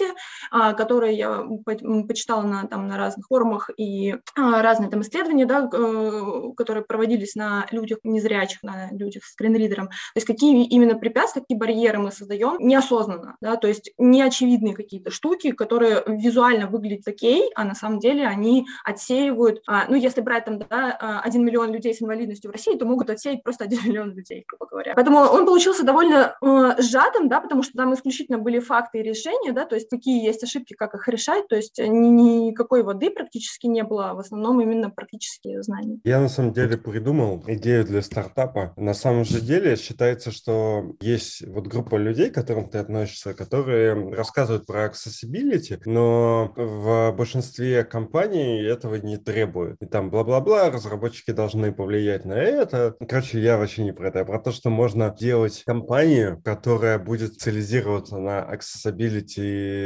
[0.52, 1.46] а, которые я
[2.08, 7.36] почитала на, там, на разных форумах и а, разные там исследования, да, э, которые проводились
[7.36, 9.88] на людях незрячих, на людях с скринридером.
[9.88, 15.12] То есть какие именно препятствия, какие барьеры мы создаем неосознанно, да, то есть неочевидные какие-то
[15.12, 20.46] штуки, которые визуально выглядят окей, а на самом деле они отсеивают, а, ну, если брать
[20.46, 23.80] там, да, а, 1 миллион людей с инвалидностью в России, то могут отсеять просто 1
[23.86, 24.94] миллион людей, грубо говоря.
[24.96, 29.52] Поэтому он получился довольно э, сжатым, да, потому что там исключительно были факты и решения,
[29.52, 33.68] да, то есть какие есть ошибки, как их решать, то есть ни- никакой воды практически
[33.68, 36.00] не было, а в основном именно практические знания.
[36.04, 38.74] Я на самом деле придумал идею для стартапа.
[38.78, 43.94] На самом же деле считается, что есть вот группа людей, к которым ты относишься, которые
[44.14, 49.78] рассказывают про accessibility, но в большинстве компаний этого не требуют.
[49.82, 52.96] И там бла-бла-бла, разработчики должны повлиять на это.
[53.08, 57.34] Короче, я вообще не про это, а про то, что можно делать компанию, которая будет
[57.34, 59.79] специализироваться на accessibility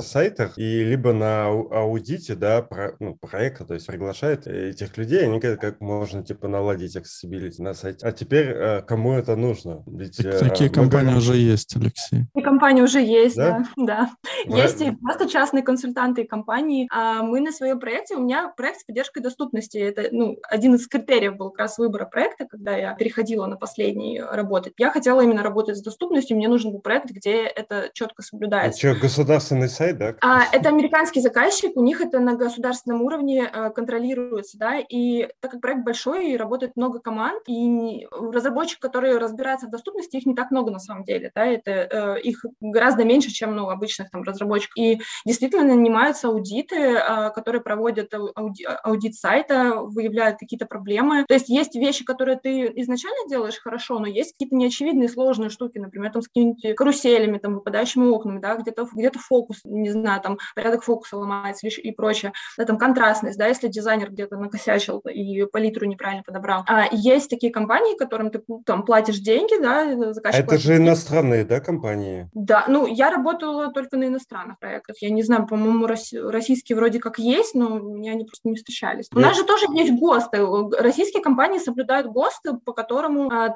[0.00, 5.24] сайтах и либо на ау- аудите, да, про, ну, проекта, то есть приглашает этих людей,
[5.24, 8.06] они говорят, как можно, типа, наладить accessibility на сайте.
[8.06, 9.82] А теперь э, кому это нужно?
[9.86, 12.24] Ведь, Так- э, Такие компании говорим- уже есть, Алексей.
[12.34, 13.64] И компании уже есть, Да?
[13.76, 14.10] да,
[14.46, 14.56] да.
[14.62, 16.88] Есть и просто частные консультанты и компании.
[16.92, 19.78] А мы на своем проекте, у меня проект с поддержкой доступности.
[19.78, 24.20] Это ну, один из критериев был как раз выбора проекта, когда я переходила на последний
[24.20, 24.74] работать.
[24.78, 28.78] Я хотела именно работать с доступностью, мне нужен был проект, где это четко А соблюдается.
[28.78, 28.94] что,
[29.32, 30.14] государственный сайт, да?
[30.20, 35.52] А, это американский заказчик, у них это на государственном уровне э, контролируется, да, и так
[35.52, 40.34] как проект большой и работает много команд, и разработчик, который разбирается в доступности, их не
[40.34, 44.22] так много на самом деле, да, это э, их гораздо меньше, чем ну, обычных там
[44.22, 44.76] разработчиков.
[44.76, 51.24] И действительно нанимаются аудиты, э, которые проводят ау- ауди- аудит сайта, выявляют какие-то проблемы.
[51.26, 55.78] То есть есть вещи, которые ты изначально делаешь хорошо, но есть какие-то неочевидные сложные штуки,
[55.78, 60.38] например, там с какими-нибудь каруселями, там, выпадающими окнами, да, где-то где фокус, не знаю, там
[60.54, 65.86] порядок фокуса ломается и прочее, да, там контрастность, да, если дизайнер где-то накосячил и палитру
[65.86, 66.62] неправильно подобрал.
[66.66, 71.44] А есть такие компании, которым ты там платишь деньги, да, А заказчик это же иностранные,
[71.44, 72.28] да, компании?
[72.34, 74.96] да, ну, я работала только на иностранных проектах.
[75.00, 79.06] Я не знаю, по-моему, рос- российские вроде как есть, но мне они просто не встречались.
[79.14, 80.38] У Я- нас же тоже есть ГОСТы.
[80.78, 83.54] Российские компании соблюдают ГОСТы, по которому а,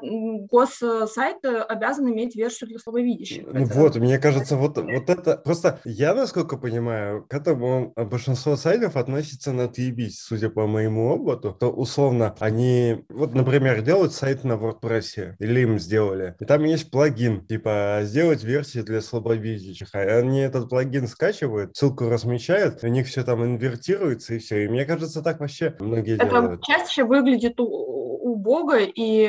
[0.50, 3.44] госсайт э, обязан иметь версию для слабовидящих.
[3.46, 5.42] Ну Это- вот, мне кажется, вот, вот это...
[5.46, 11.52] Просто я, насколько понимаю, к этому большинство сайтов относится на отъебись, судя по моему опыту,
[11.52, 16.90] то условно они, вот, например, делают сайт на WordPress, или им сделали, и там есть
[16.90, 23.06] плагин, типа, сделать версии для слабовидящих, а они этот плагин скачивают, ссылку размещают, у них
[23.06, 24.64] все там инвертируется, и все.
[24.64, 26.62] И мне кажется, так вообще многие Это делают.
[26.64, 28.15] чаще выглядит у-
[28.46, 29.28] бога, и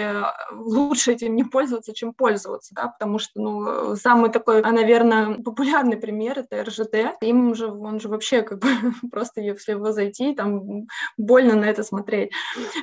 [0.51, 5.97] лучше этим не пользоваться, чем пользоваться, да, потому что, ну, самый такой, а, наверное, популярный
[5.97, 7.17] пример— это РЖД.
[7.21, 8.67] Им же, он же вообще как бы
[9.11, 12.31] просто, если его зайти, там больно на это смотреть.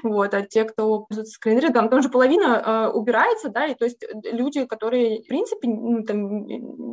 [0.02, 4.04] Вот, а те, кто пользуется скринридом, там же половина э, убирается, да, и то есть
[4.24, 6.46] люди, которые, в принципе, ну, там,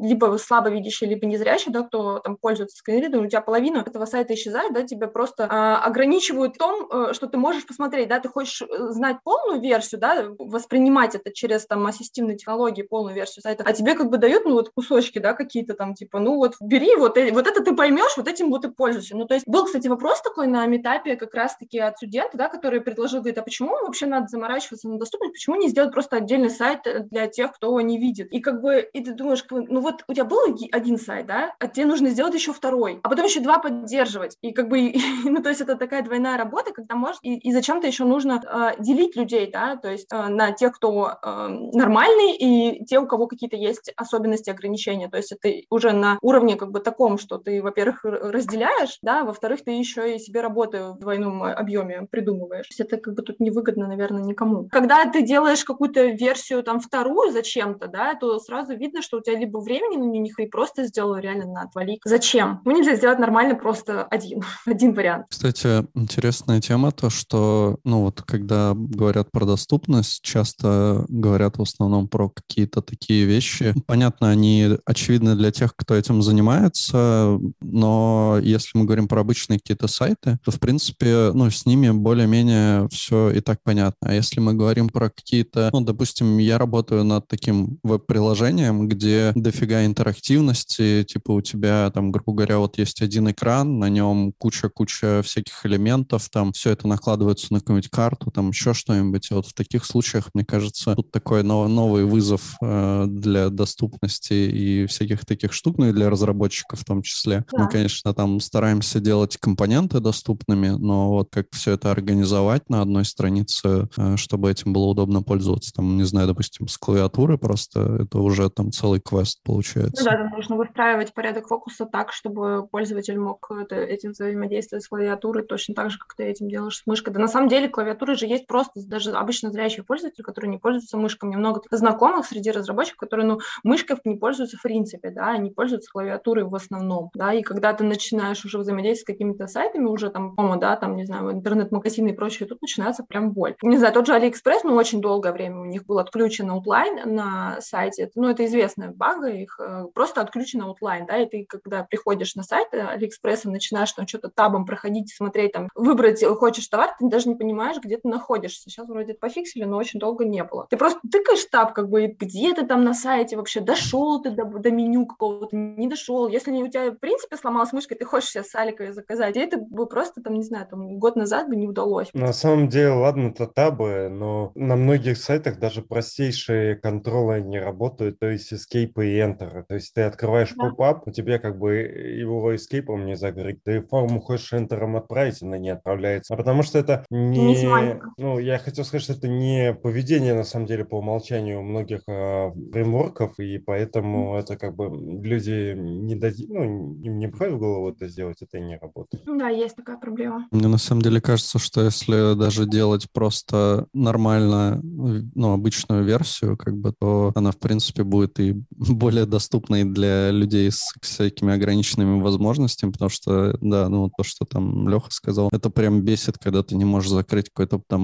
[0.03, 4.33] либо слабо видящие, либо незрячие, да, кто там пользуется скринридом, у тебя половина этого сайта
[4.33, 8.29] исчезает, да, тебя просто э, ограничивают в том, э, что ты можешь посмотреть, да, ты
[8.29, 13.63] хочешь э, знать полную версию, да, воспринимать это через там ассистивные технологии, полную версию сайта,
[13.65, 16.97] а тебе как бы дают, ну, вот кусочки, да, какие-то там, типа, ну, вот бери,
[16.97, 19.15] вот, э, вот это ты поймешь, вот этим вот и пользуйся.
[19.15, 22.81] Ну, то есть был, кстати, вопрос такой на метапе как раз-таки от студента, да, который
[22.81, 26.81] предложил, говорит, а почему вообще надо заморачиваться на доступность, почему не сделать просто отдельный сайт
[27.09, 28.33] для тех, кто не видит?
[28.33, 30.39] И как бы, и ты думаешь, ну вот у тебя был
[30.73, 34.37] один сайт, да, а тебе нужно сделать еще второй, а потом еще два поддерживать.
[34.41, 37.87] И как бы, ну, то есть это такая двойная работа, когда может, и, и зачем-то
[37.87, 42.85] еще нужно э, делить людей, да, то есть э, на тех, кто э, нормальный, и
[42.85, 45.09] те, у кого какие-то есть особенности, ограничения.
[45.09, 49.63] То есть это уже на уровне как бы таком, что ты, во-первых, разделяешь, да, во-вторых,
[49.63, 52.67] ты еще и себе работу в двойном объеме придумываешь.
[52.67, 54.67] То есть это как бы тут невыгодно, наверное, никому.
[54.71, 59.37] Когда ты делаешь какую-то версию там вторую зачем-то, да, то сразу видно, что у тебя
[59.37, 61.99] либо времени на них и просто сделал реально на отвали.
[62.05, 62.61] Зачем?
[62.65, 65.25] Ну, нельзя сделать нормально просто один, один вариант.
[65.29, 72.07] Кстати, интересная тема то, что, ну вот, когда говорят про доступность, часто говорят в основном
[72.07, 73.73] про какие-то такие вещи.
[73.87, 79.87] Понятно, они очевидны для тех, кто этим занимается, но если мы говорим про обычные какие-то
[79.87, 84.09] сайты, то, в принципе, ну, с ними более-менее все и так понятно.
[84.09, 89.83] А если мы говорим про какие-то, ну, допустим, я работаю над таким веб-приложением, где дофига
[89.83, 95.65] интерактивности, типа у тебя там, грубо говоря, вот есть один экран, на нем куча-куча всяких
[95.65, 99.31] элементов, там все это накладывается на какую-нибудь карту, там еще что-нибудь.
[99.31, 104.85] И вот в таких случаях, мне кажется, тут такой новый вызов э, для доступности и
[104.87, 107.45] всяких таких штук, ну и для разработчиков в том числе.
[107.51, 107.63] Да.
[107.63, 113.05] Мы, конечно, там стараемся делать компоненты доступными, но вот как все это организовать на одной
[113.05, 118.19] странице, э, чтобы этим было удобно пользоваться, там, не знаю, допустим, с клавиатуры просто, это
[118.19, 120.03] уже там целый квест получается.
[120.03, 124.87] Ну да, там нужно выстраивать порядок фокуса так, чтобы пользователь мог это, этим взаимодействовать с
[124.87, 127.13] клавиатурой точно так же, как ты этим делаешь с мышкой.
[127.13, 130.97] Да на самом деле клавиатуры же есть просто даже обычно зрячие пользователи, которые не пользуются
[130.97, 131.27] мышкой.
[131.27, 135.91] Мне много знакомых среди разработчиков, которые, ну, мышкой не пользуются в принципе, да, они пользуются
[135.91, 140.35] клавиатурой в основном, да, и когда ты начинаешь уже взаимодействовать с какими-то сайтами, уже там,
[140.35, 143.55] дома, да, там, не знаю, интернет-магазины и прочее, тут начинается прям боль.
[143.61, 147.59] Не знаю, тот же Алиэкспресс, ну, очень долгое время у них был отключен outline на
[147.61, 152.35] сайте, ну, это известная бага, их э, просто отключен outline, да, и ты, когда приходишь
[152.35, 157.07] на сайт Алиэкспресса, начинаешь там что-то tab ом проходить, смотреть, там, выбрать, хочешь товар, ты
[157.07, 158.69] даже не понимаешь, где ты находишься.
[158.71, 160.67] Сейчас вроде пофиксили, но очень долго не было.
[160.69, 164.45] Ты просто тыкаешь tab, как бы, где ты там на сайте вообще, дошел ты до,
[164.45, 166.27] до меню какого-то, не дошел.
[166.27, 169.57] Если у тебя, в принципе, сломалась мышка, ты хочешь себе с Алика заказать, и это
[169.57, 172.09] бы просто, там, не знаю, там, год назад бы не удалось.
[172.13, 178.19] На самом деле, ладно, это табы, но на многих сайтах даже простейшие контролы не работают,
[178.19, 179.63] то есть escape и enter.
[179.67, 180.69] То есть ты открываешь да.
[180.69, 185.57] поп-ап, у тебя как бы его escape не закрыть, ты форму хочешь enter отправить, она
[185.57, 186.33] не отправляется.
[186.33, 187.55] А потому что это не...
[187.63, 192.01] не ну, я хотел сказать, что это не поведение, на самом деле, по умолчанию многих
[192.07, 197.59] э, фреймворков, и поэтому это как бы люди не дадут, ну, им не приходит в
[197.59, 199.23] голову это сделать, это не работает.
[199.25, 200.47] Да, есть такая проблема.
[200.51, 206.77] Мне на самом деле кажется, что если даже делать просто нормально, ну, обычную версию, как
[206.77, 212.91] бы, то она, в принципе, будет и более доступной для людей с всякими ограниченными возможностями,
[212.91, 216.85] потому что, да, ну, то, что там Леха сказал, это прям бесит, когда ты не
[216.85, 218.01] можешь закрыть какую-то там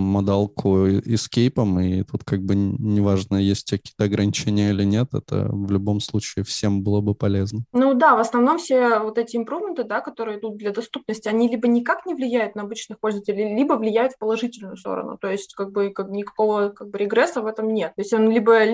[0.47, 5.99] модалку эскейпом, и тут как бы неважно, есть какие-то ограничения или нет, это в любом
[5.99, 7.61] случае всем было бы полезно.
[7.73, 11.67] Ну да, в основном все вот эти импрувменты, да, которые идут для доступности, они либо
[11.67, 15.17] никак не влияют на обычных пользователей, либо влияют в положительную сторону.
[15.19, 17.93] То есть как бы как, никакого как бы регресса в этом нет.
[17.95, 18.65] То есть он либо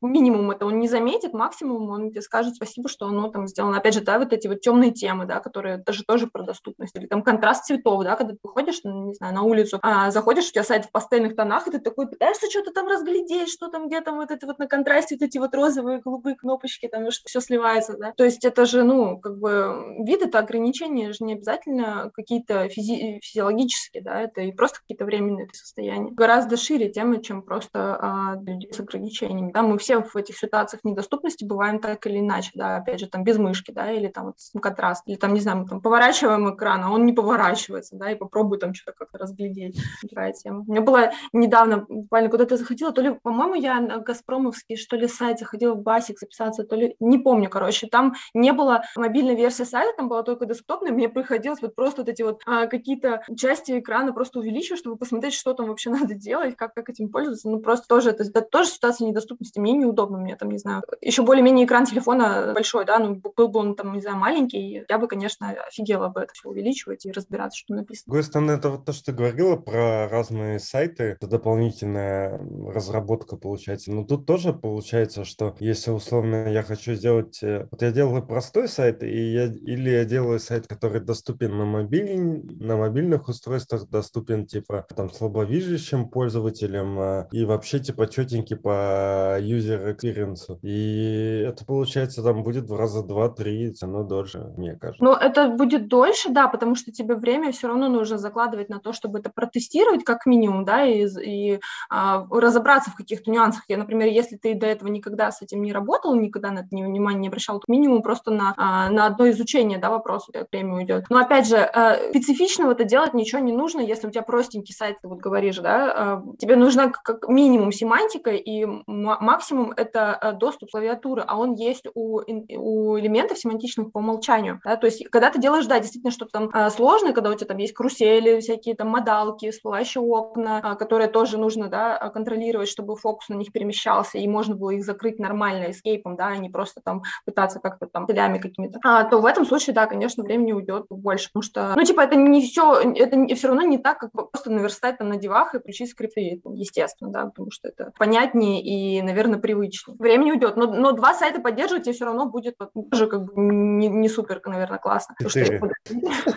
[0.00, 3.78] минимум это он не заметит, максимум он тебе скажет спасибо, что оно там сделано.
[3.78, 6.94] Опять же, да, вот эти вот темные темы, да, которые даже тоже про доступность.
[6.96, 10.48] Или там контраст цветов, да, когда ты выходишь, ну, не знаю, на улицу, а, заходишь,
[10.48, 13.88] у тебя сайт в пастельных тонах, и ты такой пытаешься что-то там разглядеть, что там,
[13.88, 17.28] где там вот это вот на контрасте, вот эти вот розовые, голубые кнопочки, там, что
[17.28, 18.12] все сливается, да.
[18.16, 23.20] То есть это же, ну, как бы вид это ограничения же не обязательно какие-то физи-
[23.22, 26.10] физиологические, да, это и просто какие-то временные состояния.
[26.10, 30.84] Гораздо шире темы, чем просто а, людей с ограничениями, да, мы все в этих ситуациях
[30.84, 34.36] недоступности бываем так или иначе, да, опять же, там без мышки, да, или там вот
[34.62, 38.14] контраст, или там, не знаю, мы там поворачиваем экран, а он не поворачивается, да, и
[38.14, 39.78] попробуй там что-то как-то разглядеть.
[40.08, 40.64] Такая тема.
[40.76, 45.38] Меня было недавно, буквально куда-то заходила, то ли, по-моему, я на Газпромовский, что ли, сайт
[45.38, 49.96] заходила в Басик записаться, то ли, не помню, короче, там не было мобильной версии сайта,
[49.96, 54.12] там была только десктопная, мне приходилось вот просто вот эти вот а, какие-то части экрана
[54.12, 57.86] просто увеличивать, чтобы посмотреть, что там вообще надо делать, как, как этим пользоваться, ну, просто
[57.88, 61.86] тоже, это, это тоже ситуация недоступности, мне неудобно, мне там, не знаю, еще более-менее экран
[61.86, 66.08] телефона большой, да, ну, был бы он там, не знаю, маленький, я бы, конечно, офигела
[66.08, 68.02] бы это все увеличивать и разбираться, что написано.
[68.02, 72.40] С другой стороны, это вот то, что ты говорила про разные сайты, это дополнительная
[72.72, 73.92] разработка получается.
[73.92, 77.42] Но тут тоже получается, что если условно я хочу сделать...
[77.42, 81.64] Э, вот я делаю простой сайт, и я, или я делаю сайт, который доступен на,
[81.64, 89.38] мобиль, на мобильных устройствах, доступен типа там слабовидящим пользователям э, и вообще типа четенький по
[89.40, 90.58] user experience.
[90.62, 95.02] И это получается там будет в раза два-три, оно дольше, мне кажется.
[95.02, 98.92] Ну, это будет дольше, да, потому что тебе время все равно нужно закладывать на то,
[98.92, 103.64] чтобы это протестировать как минимум, да, и, и а, разобраться в каких-то нюансах.
[103.68, 107.20] Я, например, если ты до этого никогда с этим не работал, никогда на это внимание
[107.20, 111.06] не обращал, то минимум просто на, а, на одно изучение, да, вопроса время уйдет.
[111.10, 114.98] Но, опять же, а, специфичного это делать ничего не нужно, если у тебя простенький сайт,
[115.00, 120.70] ты вот говоришь, да, а, тебе нужна как минимум семантика, и максимум это а, доступ
[120.70, 125.40] клавиатуры, а он есть у, у элементов семантичных по умолчанию, да, то есть когда ты
[125.40, 128.88] делаешь, да, действительно что-то там а, сложное, когда у тебя там есть карусели, всякие там
[128.88, 134.28] модалки, всплывающие окна, а, которые тоже нужно, да, контролировать, чтобы фокус на них перемещался, и
[134.28, 138.38] можно было их закрыть нормально эскейпом, да, а не просто там пытаться как-то там телями
[138.38, 142.00] какими-то, а, то в этом случае, да, конечно, времени уйдет больше, потому что, ну, типа,
[142.00, 145.58] это не все, это все равно не так, как просто наверстать там на девах и
[145.58, 149.96] включить скрипты, естественно, да, потому что это понятнее и, наверное, привычнее.
[149.98, 152.56] Времени уйдет, но, но два сайта поддерживать, и все равно будет
[152.90, 155.14] тоже как бы не, не супер, наверное, классно.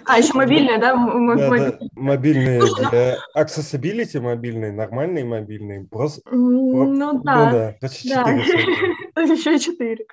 [0.06, 0.96] А, еще мобильные, да?
[0.96, 2.62] Мобильные.
[3.36, 3.89] Accessibility
[4.20, 5.86] мобильные, нормальные мобильные.
[5.86, 6.22] Просто...
[6.32, 7.76] Ну да.
[7.82, 8.10] Почти
[9.30, 10.06] Еще четыре.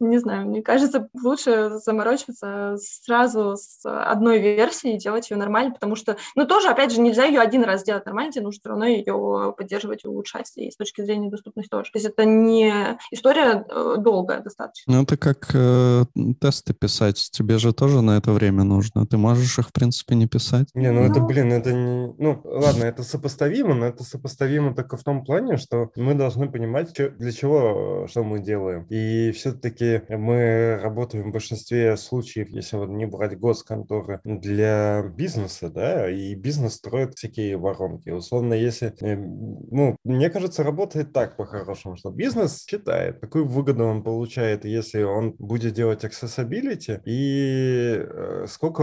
[0.00, 5.94] Не знаю, мне кажется, лучше заморочиться сразу с одной версией и делать ее нормально, потому
[5.94, 8.86] что, ну тоже, опять же, нельзя ее один раз сделать нормально, тебе нужно все равно
[8.86, 11.92] ее поддерживать и улучшать, и с точки зрения доступности тоже.
[11.92, 14.92] То есть это не история э, долгая достаточно.
[14.92, 16.04] Ну это как э,
[16.40, 20.26] тесты писать, тебе же тоже на это время нужно, ты можешь их, в принципе, не
[20.26, 20.68] писать.
[20.74, 21.10] Не, ну, ну...
[21.10, 22.12] это, блин, это не...
[22.18, 26.92] Ну, ладно, это сопоставимо, но это сопоставимо только в том плане, что мы должны понимать,
[26.94, 28.86] для чего, что мы делаем.
[28.90, 36.10] И все-таки мы работаем в большинстве случаев, если вот не брать госконторы, для бизнеса, да,
[36.10, 38.10] и бизнес строит всякие воронки.
[38.10, 44.02] Условно, если, э, ну, мне кажется, работает так по-хорошему, что бизнес считает, какую выгоду он
[44.02, 48.82] получает, если он будет делать accessibility, и э, сколько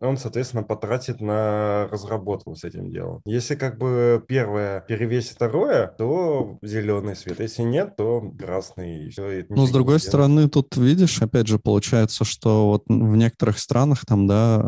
[0.00, 3.20] он, соответственно, потратит на разработку с этим делом.
[3.24, 7.40] Если как бы первое перевесит второе, то зеленый свет.
[7.40, 8.85] Если нет, то красный.
[8.86, 13.58] И и ну, с другой стороны, тут видишь, опять же, получается, что вот в некоторых
[13.58, 14.60] странах там, да,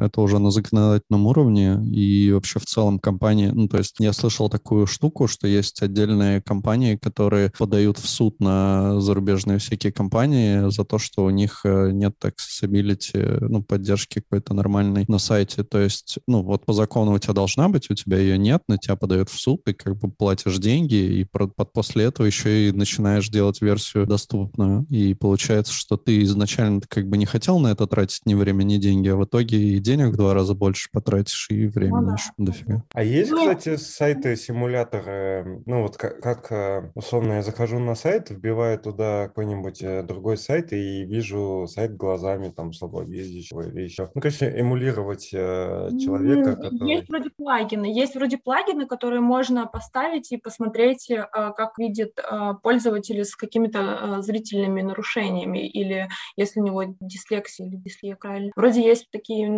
[0.00, 4.12] э, это уже на законодательном уровне, и вообще в целом компании, ну, то есть я
[4.12, 10.70] слышал такую штуку, что есть отдельные компании, которые подают в суд на зарубежные всякие компании
[10.70, 15.64] за то, что у них э, нет accessibility, ну, поддержки какой-то нормальной на сайте.
[15.64, 18.78] То есть, ну, вот по закону у тебя должна быть, у тебя ее нет, на
[18.78, 21.26] тебя подают в суд, ты как бы платишь деньги, и
[21.72, 24.86] после этого еще и начинаешь делать версию доступную.
[24.90, 28.76] И получается, что ты изначально как бы не хотел на это тратить ни время, ни
[28.76, 32.30] деньги, а в итоге и денег в два раза больше потратишь, и времени ну, еще
[32.36, 32.82] дофига.
[32.92, 37.94] А есть, ну, кстати, сайты, симуляторы, ну вот как, как э, условно я захожу на
[37.94, 44.10] сайт, вбиваю туда какой-нибудь э, другой сайт и вижу сайт глазами там слабовидящего или еще.
[44.14, 46.88] Ну, конечно, эмулировать э, человека, который...
[46.88, 52.54] Есть вроде плагины, есть вроде плагины, которые можно поставить и посмотреть, э, как видит э,
[52.62, 53.78] пользователь с какими-то
[54.18, 58.52] э, зрительными нарушениями или если у него дислексия или правильно.
[58.56, 59.48] Вроде есть такие,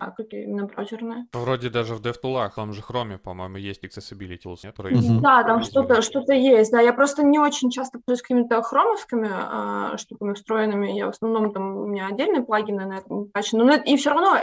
[0.00, 1.26] а какие именно браузерные.
[1.32, 4.78] Вроде даже в DevTools, там же Chrome, по-моему, есть Accessibility Tools, нет?
[4.78, 5.20] Mm-hmm.
[5.20, 6.80] Да, там что-то что есть, да.
[6.80, 10.92] Я просто не очень часто пользуюсь какими-то хромовскими штуками встроенными.
[10.92, 13.64] Я в основном там у меня отдельные плагины на этом качаны.
[13.64, 14.36] Но и все равно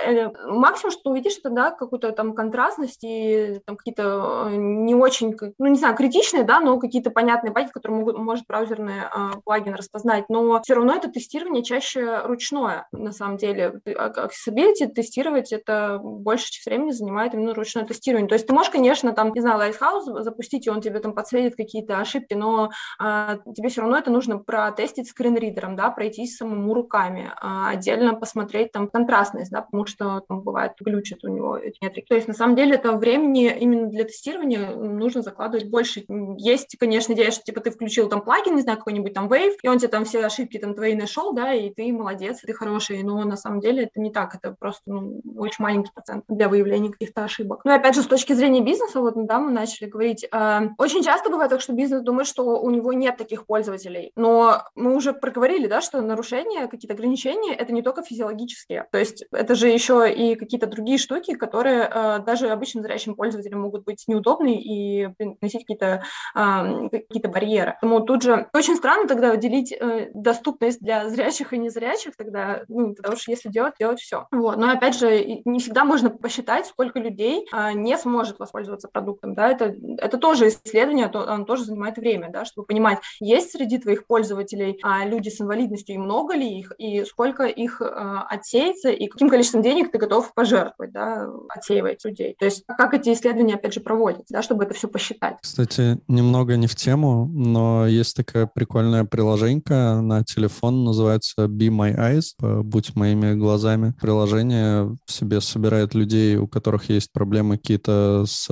[0.45, 5.67] максимум, что увидишь, это да, какую-то там контрастность и там какие-то э, не очень, ну
[5.67, 10.26] не знаю, критичные, да, но какие-то понятные баги, которые могут, может браузерный э, плагин распознать.
[10.30, 13.80] Но все равно это тестирование чаще ручное, на самом деле.
[13.86, 18.28] Accessibility тестировать это больше времени занимает именно ручное тестирование.
[18.28, 21.55] То есть ты можешь, конечно, там, не знаю, Lighthouse запустить, и он тебе там подсветит
[21.55, 27.32] какие-то ошибки, но э, тебе все равно это нужно протестить скринридером, да, пройтись самому руками,
[27.41, 32.07] э, отдельно посмотреть там контрастность, да, потому что там бывает глючит у него эти метрики.
[32.07, 36.03] То есть на самом деле это времени именно для тестирования нужно закладывать больше.
[36.38, 39.68] Есть, конечно, идея, что типа ты включил там плагин, не знаю, какой-нибудь там Wave, и
[39.68, 43.24] он тебе там все ошибки там твои нашел, да, и ты молодец, ты хороший, но
[43.24, 47.24] на самом деле это не так, это просто ну, очень маленький процент для выявления каких-то
[47.24, 47.62] ошибок.
[47.66, 51.04] Ну и опять же, с точки зрения бизнеса, вот недавно мы начали говорить, э, очень
[51.04, 55.14] часто бывает так, что бизнес думает, что у него нет таких пользователей, но мы уже
[55.14, 60.12] проговорили, да, что нарушения, какие-то ограничения, это не только физиологические, то есть это же еще
[60.12, 65.62] и какие-то другие штуки, которые э, даже обычным зрячим пользователям могут быть неудобны и приносить
[65.62, 66.04] какие-то
[66.36, 67.78] э, какие барьеры.
[67.82, 72.94] Поэтому тут же очень странно тогда делить э, доступность для зрячих и незрячих, тогда, ну,
[72.96, 74.28] потому что если делать, делать все.
[74.32, 74.58] Вот.
[74.58, 79.50] Но опять же, не всегда можно посчитать, сколько людей э, не сможет воспользоваться продуктом, да,
[79.50, 84.06] это, это тоже исследование, то, оно тоже занимает время, да, чтобы понимать, есть среди твоих
[84.06, 89.08] пользователей а, люди с инвалидностью, и много ли их, и сколько их а, отсеется, и
[89.08, 92.36] каким количеством денег ты готов пожертвовать, да, отсеивать людей.
[92.38, 95.38] То есть как эти исследования, опять же, проводятся, да, чтобы это все посчитать.
[95.42, 101.95] Кстати, немного не в тему, но есть такая прикольная приложенька на телефон, называется Be My
[101.95, 103.93] Eyes, будь моими глазами.
[103.99, 108.47] Приложение в себе собирает людей, у которых есть проблемы какие-то с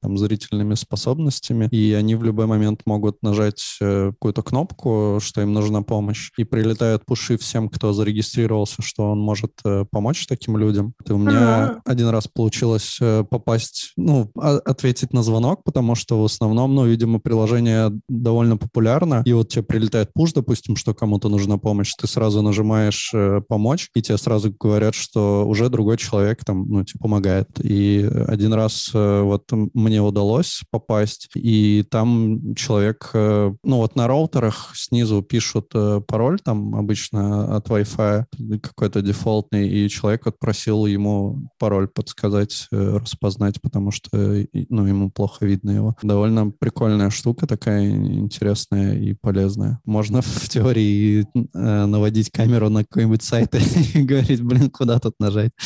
[0.00, 5.52] там, зрительными способностями, и они в любой момент могут нажать э, какую-то кнопку, что им
[5.52, 10.94] нужна помощь, и прилетают пуши всем, кто зарегистрировался, что он может э, помочь таким людям.
[11.06, 16.20] И у меня один раз получилось э, попасть, ну, а, ответить на звонок, потому что
[16.22, 21.28] в основном, ну, видимо, приложение довольно популярно, и вот тебе прилетает пуш, допустим, что кому-то
[21.28, 23.12] нужна помощь, ты сразу нажимаешь
[23.48, 27.48] «помочь», и тебе сразу говорят, что уже другой человек там, ну, тебе помогает.
[27.62, 34.72] И один раз вот мне удалось попасть, и там человек, э, ну вот на роутерах
[34.74, 41.48] снизу пишут э, пароль там обычно от Wi-Fi какой-то дефолтный, и человек вот просил ему
[41.58, 45.96] пароль подсказать, э, распознать, потому что ну, ему плохо видно его.
[46.02, 49.80] Довольно прикольная штука такая интересная и полезная.
[49.84, 53.54] Можно в теории наводить камеру на какой-нибудь сайт
[53.94, 55.52] и говорить, блин, куда тут нажать.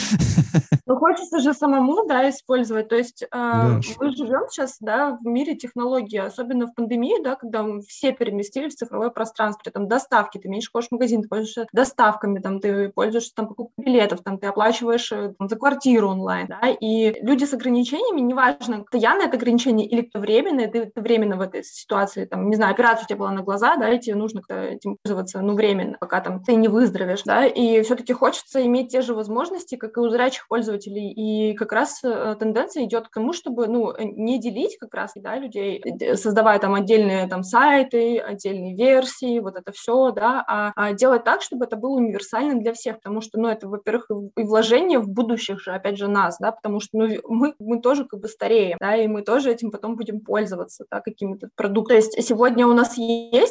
[0.87, 2.89] Ну, хочется же самому, да, использовать.
[2.89, 3.81] То есть да.
[3.99, 8.79] мы живем сейчас, да, в мире технологий, особенно в пандемии, да, когда все переместились в
[8.79, 13.33] цифровое пространство, там доставки, ты меньше ходишь в магазин, ты пользуешься доставками, там ты пользуешься
[13.35, 17.55] там покупкой билетов, там ты оплачиваешь э, там, за квартиру онлайн, да, и люди с
[17.55, 22.73] ограничениями, неважно, постоянное это ограничение или временное, ты, временно в этой ситуации, там, не знаю,
[22.73, 26.43] операция у была на глаза, да, и тебе нужно этим пользоваться, ну, временно, пока там
[26.43, 30.47] ты не выздоровеешь, да, и все-таки хочется иметь те же возможности, как и у зрячих
[30.47, 35.13] пользователей, и как раз э, тенденция идет к тому, чтобы, ну, не делить как раз,
[35.17, 40.73] да, людей, э, создавая там отдельные там сайты, отдельные версии, вот это все, да, а,
[40.77, 44.43] а делать так, чтобы это было универсальным для всех, потому что, ну, это, во-первых, и
[44.43, 48.21] вложение в будущих же, опять же, нас, да, потому что, ну, мы, мы тоже как
[48.21, 51.95] бы стареем, да, и мы тоже этим потом будем пользоваться, да, какими-то продуктами.
[51.95, 52.99] То есть сегодня у нас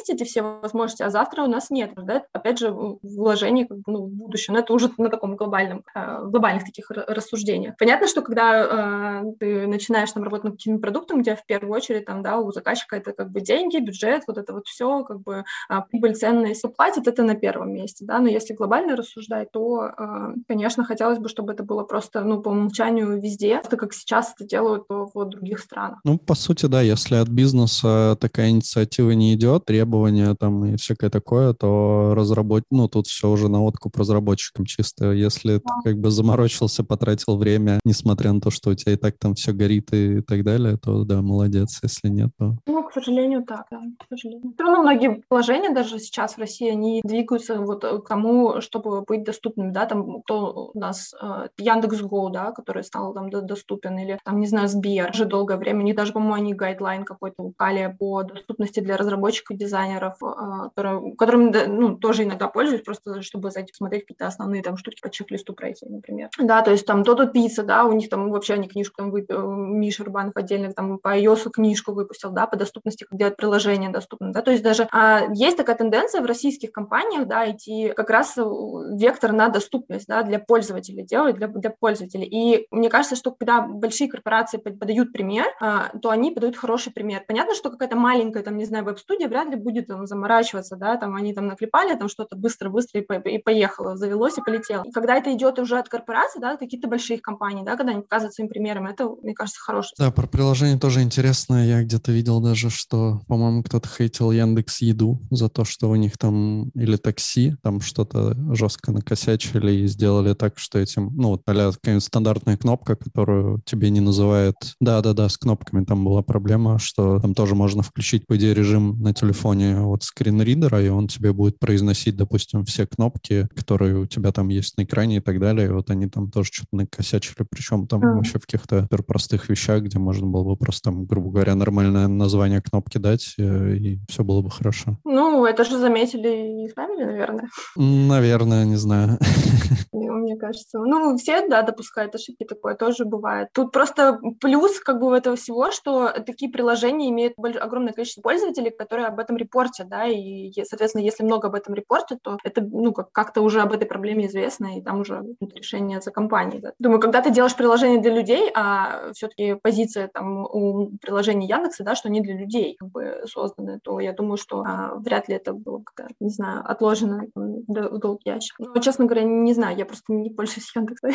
[0.08, 4.06] эти все возможности, а завтра у нас нет, да, опять же, вложение как бы, ну,
[4.06, 7.76] в будущее, но это уже на таком глобальном, э, глобальных таких рассуждениях.
[7.78, 12.06] Понятно, что когда э, ты начинаешь там работать над каким-то продуктом, где в первую очередь
[12.06, 15.44] там, да, у заказчика это как бы деньги, бюджет, вот это вот все, как бы
[15.68, 20.32] а, прибыль, ценность, платит, это на первом месте, да, но если глобально рассуждать, то, а,
[20.48, 24.48] конечно, хотелось бы, чтобы это было просто, ну, по умолчанию везде, просто как сейчас это
[24.48, 26.00] делают в других странах.
[26.04, 31.10] Ну, по сути, да, если от бизнеса такая инициатива не идет, требования там и всякое
[31.10, 35.12] такое, то разработать, ну, тут все уже на откуп разработчикам чисто.
[35.12, 39.16] Если ты как бы заморочился, потратил время, несмотря на то, что у тебя и так
[39.18, 41.80] там все горит и так далее, то да, молодец.
[41.82, 42.56] Если нет, то...
[42.66, 44.52] Ну, к сожалению, так, да, к сожалению.
[44.54, 49.24] Все равно многие положения даже сейчас в России, они двигаются вот к тому, чтобы быть
[49.24, 54.40] доступными, да, там кто у нас э, Яндекс.Го, да, который стал там доступен, или там,
[54.40, 58.22] не знаю, Сбер, уже долгое время, у них даже, по-моему, они гайдлайн какой-то упали по
[58.22, 64.02] доступности для разработчиков, дизайнеров, э, которые, которым, ну, тоже иногда пользуюсь, просто чтобы зайти посмотреть
[64.02, 66.28] какие-то основные там штуки по чек-листу пройти, например.
[66.38, 69.50] Да, то есть там то-то пицца, да, у них там вообще они книжку там выпил,
[69.50, 74.32] Миша Рубанов отдельно там по iOS книжку выпустил, да, по доступности, как делать приложение доступно,
[74.32, 78.36] да, то есть даже а, есть такая тенденция в российских компаниях, да, идти как раз
[78.36, 83.62] вектор на доступность, да, для пользователей, делать для, для пользователей, и мне кажется, что когда
[83.62, 87.22] большие корпорации подают пример, а, то они подают хороший пример.
[87.26, 91.14] Понятно, что какая-то маленькая, там, не знаю, веб-студия вряд ли будет там заморачиваться, да, там
[91.14, 94.84] они там наклепали там что-то быстро-быстро и, по и поехало, завелось и полетело.
[94.92, 98.48] Когда это идет уже от корпорации, да, какие-то большие компании, да, когда они показывают своим
[98.48, 99.94] примером, это, мне кажется, хороший.
[99.98, 101.66] Да, про приложение тоже интересно.
[101.66, 106.18] Я где-то видел даже, что, по-моему, кто-то хейтил Яндекс Еду за то, что у них
[106.18, 111.72] там или такси, там что-то жестко накосячили и сделали так, что этим, ну, вот а
[111.72, 114.54] какая-нибудь стандартная кнопка, которую тебе не называет...
[114.80, 119.13] Да-да-да, с кнопками там была проблема, что там тоже можно включить, по идее, режим на
[119.14, 124.48] телефоне вот скринридера, и он тебе будет произносить, допустим, все кнопки, которые у тебя там
[124.48, 125.68] есть на экране и так далее.
[125.68, 128.14] И вот они там тоже что-то накосячили, причем там mm.
[128.16, 132.60] вообще в каких-то простых вещах, где можно было бы просто там, грубо говоря, нормальное название
[132.60, 134.98] кнопки дать, э, и все было бы хорошо.
[135.04, 137.48] Ну, это же заметили и исправили, наверное.
[137.76, 139.18] Наверное, не знаю.
[139.92, 140.78] Мне кажется.
[140.78, 143.48] Ну, все, да, допускают ошибки, такое тоже бывает.
[143.52, 149.03] Тут просто плюс как бы этого всего, что такие приложения имеют огромное количество пользователей, которые
[149.06, 153.42] об этом репортят, да, и, соответственно, если много об этом репортят, то это, ну, как-то
[153.42, 155.22] уже об этой проблеме известно, и там уже
[155.54, 156.60] решение за компанией.
[156.60, 156.72] Да.
[156.78, 161.94] Думаю, когда ты делаешь приложение для людей, а все-таки позиция там у приложений Яндекса, да,
[161.94, 165.52] что они для людей как бы созданы, то я думаю, что а, вряд ли это
[165.52, 165.82] было,
[166.20, 168.58] не знаю, отложено в долгий ящик.
[168.58, 171.10] Но, честно говоря, не знаю, я просто не пользуюсь Яндексом.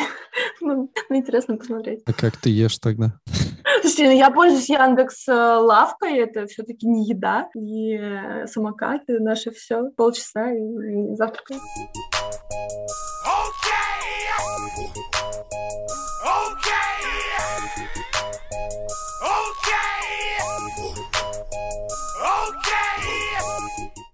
[0.60, 2.02] ну, ну, интересно посмотреть.
[2.06, 3.12] А как ты ешь тогда?
[3.80, 9.50] Слушайте, ну, я пользуюсь Яндекс э, лавкой, это все-таки не еда, и э, самокаты, наше
[9.50, 11.60] все, полчаса и, завтракаем.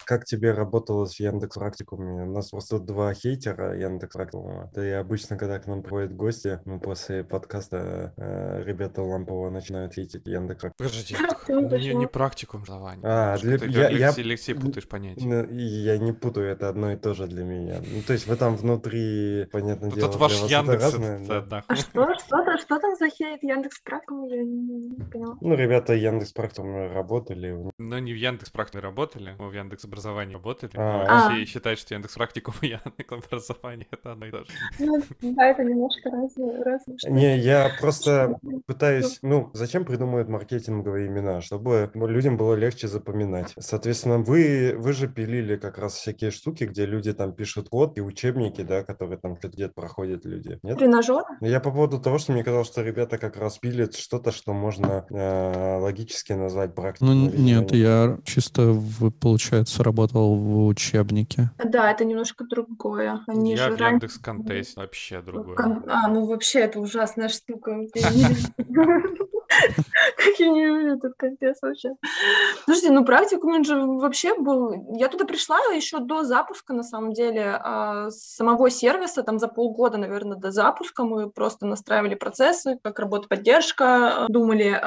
[0.06, 2.22] Как тебе работалось в Яндекс Практикуме?
[2.22, 4.70] У нас просто два хейтера Яндекс Практикума.
[4.72, 9.94] Да и обычно, когда к нам приходят гости, мы после подкаста э, ребята Лампова начинают
[9.94, 10.86] хейтить Яндекс Практикум.
[10.86, 13.02] Подождите, не, не практикум образования.
[13.04, 13.58] А, для...
[13.58, 14.10] Ты я, я...
[14.10, 15.26] Алексей путаешь понятия.
[15.26, 17.80] Ну, я не путаю, это одно и то же для меня.
[17.84, 21.24] Ну, то есть вы там внутри, понятное Тут дело, ваш Яндекс это разное.
[21.24, 21.64] Это, да.
[21.66, 24.28] А что, что, что там за хейт Яндекс Практикум?
[24.28, 25.36] Я не, не поняла.
[25.40, 27.72] Ну, ребята Яндекс Практикум работали.
[27.76, 30.70] Ну, не в Яндекс Практикуме работали, мы в Яндекс образовании работали.
[30.76, 31.30] А.
[31.30, 34.46] Все считают, что Яндекс Практикум и Яндекс образование это одно и то же.
[34.78, 36.62] Ну, да, это немножко разные.
[36.62, 41.40] разные не, я просто пытаюсь, ну, зачем придумывают маркетинговые имена?
[41.40, 43.54] Чтобы людям было легче запоминать.
[43.58, 48.00] Соответственно, вы, вы же пилили как раз всякие штуки, где люди там пишут код и
[48.00, 50.58] учебники, да, которые там где-то проходят люди.
[50.62, 50.78] Нет?
[50.78, 51.24] Тренажер?
[51.40, 55.06] Я по поводу того, что мне казалось, что ребята как раз пилят что-то, что можно
[55.10, 57.14] э, логически назвать практикой.
[57.14, 58.76] Ну, нет, я чисто,
[59.20, 61.50] получается, работал в учебнике.
[61.64, 63.24] Да, это немножко другое.
[63.26, 65.56] Они я в Яндекс Контест вообще другое.
[65.86, 67.86] А, ну вообще это ужасная штука.
[70.16, 71.94] Как я не люблю этот контекст вообще.
[72.64, 74.94] Слушайте, ну практикум же вообще был...
[74.96, 79.98] Я туда пришла еще до запуска, на самом деле, а, самого сервиса, там за полгода,
[79.98, 84.80] наверное, до запуска мы просто настраивали процессы, как работает поддержка, думали.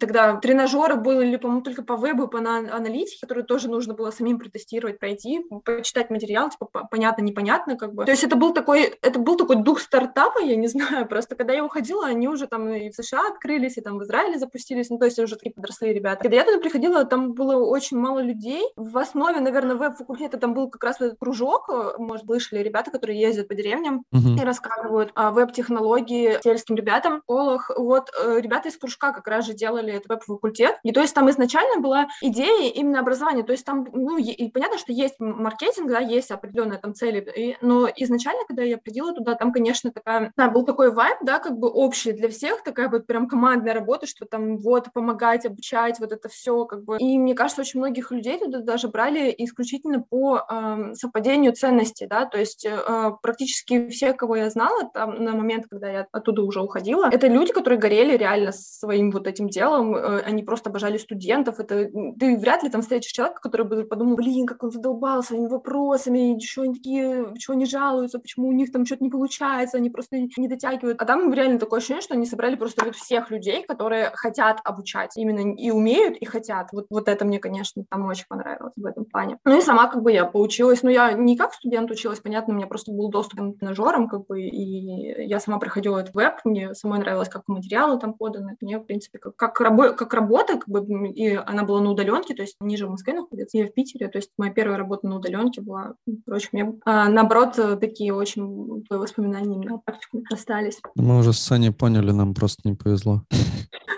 [0.00, 4.98] Тогда тренажеры были, по-моему, только по вебу, по аналитике, которые тоже нужно было самим протестировать,
[4.98, 8.04] пройти, почитать материал, типа понятно, непонятно, как бы.
[8.04, 11.52] То есть это был такой, это был такой дух стартапа, я не знаю, просто когда
[11.52, 14.98] я уходила, они уже там и в США открылись, и там в Израиле запустились, ну,
[14.98, 16.22] то есть уже такие подросли ребята.
[16.22, 18.62] Когда я туда приходила, там было очень мало людей.
[18.76, 21.68] В основе, наверное, веб-факультета там был как раз этот кружок,
[21.98, 24.40] может, слышали ребята, которые ездят по деревням uh-huh.
[24.40, 27.70] и рассказывают о веб-технологии сельским ребятам в школах.
[27.76, 30.76] Вот э, ребята из кружка как раз же делали этот веб-факультет.
[30.82, 33.42] И то есть там изначально была идея именно образования.
[33.42, 37.56] То есть там, ну, и понятно, что есть маркетинг, да, есть определенные там цели, и,
[37.60, 41.58] но изначально, когда я приходила туда, там, конечно, такая, да, был такой вайб, да, как
[41.58, 46.12] бы общий для всех, такая вот прям командная работа, что там вот помогать, обучать, вот
[46.12, 46.98] это все как бы.
[46.98, 52.26] И мне кажется, очень многих людей туда даже брали исключительно по э, совпадению ценностей, да,
[52.26, 56.60] то есть э, практически все, кого я знала там на момент, когда я оттуда уже
[56.60, 61.58] уходила, это люди, которые горели реально своим вот этим делом, э, они просто обожали студентов,
[61.58, 61.88] это
[62.18, 66.38] ты вряд ли там встретишь человека, который бы подумал, блин, как он задолбал своими вопросами,
[66.40, 70.16] что они такие, чего они жалуются, почему у них там что-то не получается, они просто
[70.18, 71.00] не дотягивают.
[71.00, 75.16] А там реально такое ощущение, что они собрали просто вот всех людей, которые хотят обучать,
[75.16, 76.68] именно и умеют, и хотят.
[76.72, 79.38] Вот, вот это мне, конечно, там очень понравилось в этом плане.
[79.44, 82.56] Ну и сама как бы я поучилась, но я не как студент училась, понятно, у
[82.56, 86.74] меня просто был доступ к тренажерам, как бы, и я сама проходила этот веб, мне
[86.74, 90.68] самой нравилось, как материалы там поданы, мне, в принципе, как, как, рабо- как работа, как
[90.68, 94.08] бы, и она была на удаленке, то есть ниже в Москве находится, я в Питере,
[94.08, 99.56] то есть моя первая работа на удаленке была, впрочем, мне, а, наоборот, такие очень воспоминания
[99.56, 100.80] именно практикуме остались.
[100.94, 103.22] Мы уже с Саней поняли, нам просто не повезло.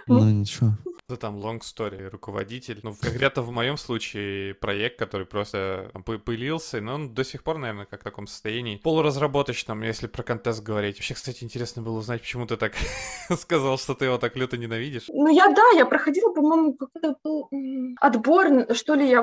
[0.06, 0.72] Ну, ничего.
[1.06, 2.80] Да там long story, руководитель.
[2.82, 5.90] Ну, конкретно в моем случае проект, который просто
[6.24, 10.62] пылился, но он до сих пор, наверное, как в таком состоянии полуразработочном, если про контест
[10.62, 10.96] говорить.
[10.96, 12.72] Вообще, кстати, интересно было узнать, почему ты так
[13.38, 15.04] сказал, что ты его так люто ненавидишь.
[15.08, 17.50] Ну, я, да, я проходила, по-моему, какой-то был
[18.00, 19.22] отбор, что ли, я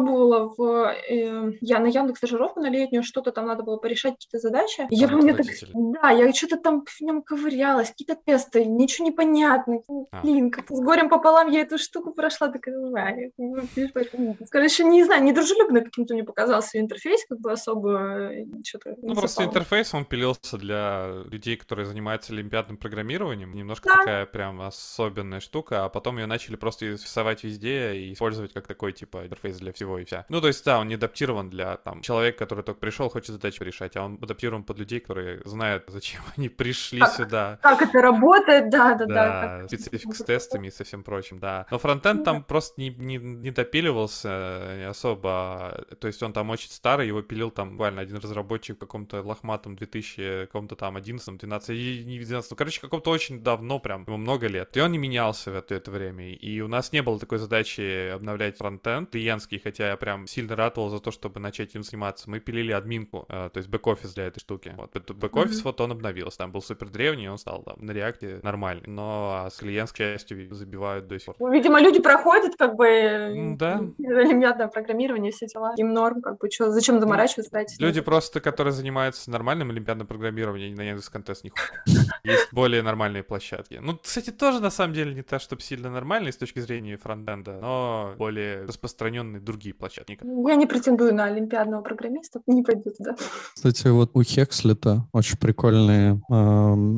[0.00, 0.94] пробовала в...
[1.08, 4.86] Э, я на Яндекс стажировку на летнюю, что-то там надо было порешать, какие-то задачи.
[4.90, 5.46] Я помню, так...
[5.74, 9.80] Да, я что-то там в нем ковырялась, какие-то тесты, ничего не понятно.
[10.10, 10.22] А.
[10.22, 15.80] Блин, как с горем пополам я эту штуку прошла, такая, ну, короче, не знаю, недружелюбно
[15.80, 21.22] каким-то мне показался интерфейс, как бы особо э, что-то Ну, просто интерфейс, он пилился для
[21.30, 23.98] людей, которые занимаются олимпиадным программированием, немножко да.
[23.98, 28.92] такая прям особенная штука, а потом ее начали просто рисовать везде и использовать как такой,
[28.92, 30.26] типа, интерфейс для всего и вся.
[30.28, 33.64] Ну, то есть, да, он не адаптирован для, там, человека, который только пришел, хочет задачу
[33.64, 37.58] решать, а он адаптирован под людей, которые знают, зачем они пришли как, сюда.
[37.62, 39.58] Как это работает, да, да, да.
[39.60, 41.66] да специфик с тестами и со всем прочим, да.
[41.70, 46.70] Но фронтенд там просто не, не, не допиливался э, особо, то есть он там очень
[46.70, 52.06] старый, его пилил там буквально один разработчик в каком-то лохматом 2000, каком-то там 11 12
[52.06, 54.76] не 12 короче, каком-то очень давно прям, ему много лет.
[54.76, 56.32] И он не менялся в это, это время.
[56.32, 60.90] И у нас не было такой задачи обновлять фронтенд клиентский, хотя я прям сильно ратовал
[60.90, 62.28] за то, чтобы начать им заниматься.
[62.30, 64.74] Мы пилили админку, э, то есть бэк-офис для этой штуки.
[64.76, 65.64] Вот, бэк-офис mm-hmm.
[65.64, 68.84] вот он обновился, там был супер древний, он стал там на реакте нормальный.
[68.86, 71.36] Но а с клиент, к счастью, забивают до сих пор.
[71.38, 73.80] Ну, видимо, люди проходят как бы да.
[73.98, 75.74] олимпиадное программирование, все дела.
[75.76, 77.50] Им норм, как бы, что, зачем заморачиваться?
[77.52, 82.10] Дать, люди просто, которые занимаются нормальным олимпиадным программированием, на Яндекс Контест не ходят.
[82.24, 83.78] Есть более нормальные площадки.
[83.80, 87.58] Ну, кстати, тоже на самом деле не так, чтобы сильно нормальные с точки зрения фронтенда,
[87.60, 90.18] но более распространенные другие площадки.
[90.22, 93.16] Я не претендую на олимпиадного программиста, не пойду туда.
[93.54, 96.14] Кстати, вот у Хекслета очень прикольный э,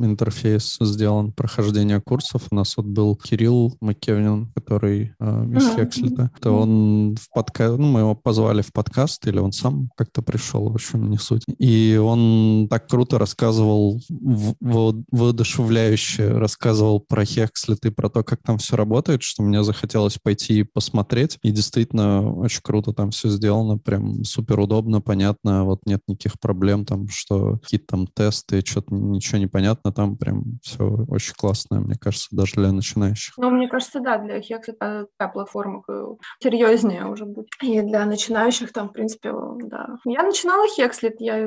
[0.05, 2.43] интерфейс сделан прохождения курсов.
[2.51, 5.77] У нас вот был Кирилл Маккевнин, который э, из mm-hmm.
[5.77, 6.31] Хекслета.
[6.41, 10.69] То он в подкаст, ну, мы его позвали в подкаст, или он сам как-то пришел,
[10.71, 11.45] в общем, не суть.
[11.59, 14.01] И он так круто рассказывал,
[14.61, 20.61] воодушевляюще рассказывал про Хекслет и про то, как там все работает, что мне захотелось пойти
[20.61, 21.39] и посмотреть.
[21.43, 26.85] И действительно очень круто там все сделано, прям супер удобно, понятно, вот нет никаких проблем
[26.85, 31.97] там, что какие-то там тесты, что-то ничего не понятно, там прям все очень классно, мне
[31.97, 33.35] кажется, даже для начинающих.
[33.37, 35.83] Ну, мне кажется, да, для Hex это такая платформа
[36.43, 37.49] серьезнее уже будет.
[37.63, 39.33] И для начинающих там, в принципе,
[39.65, 39.97] да.
[40.05, 41.47] Я начинала Hexlet, я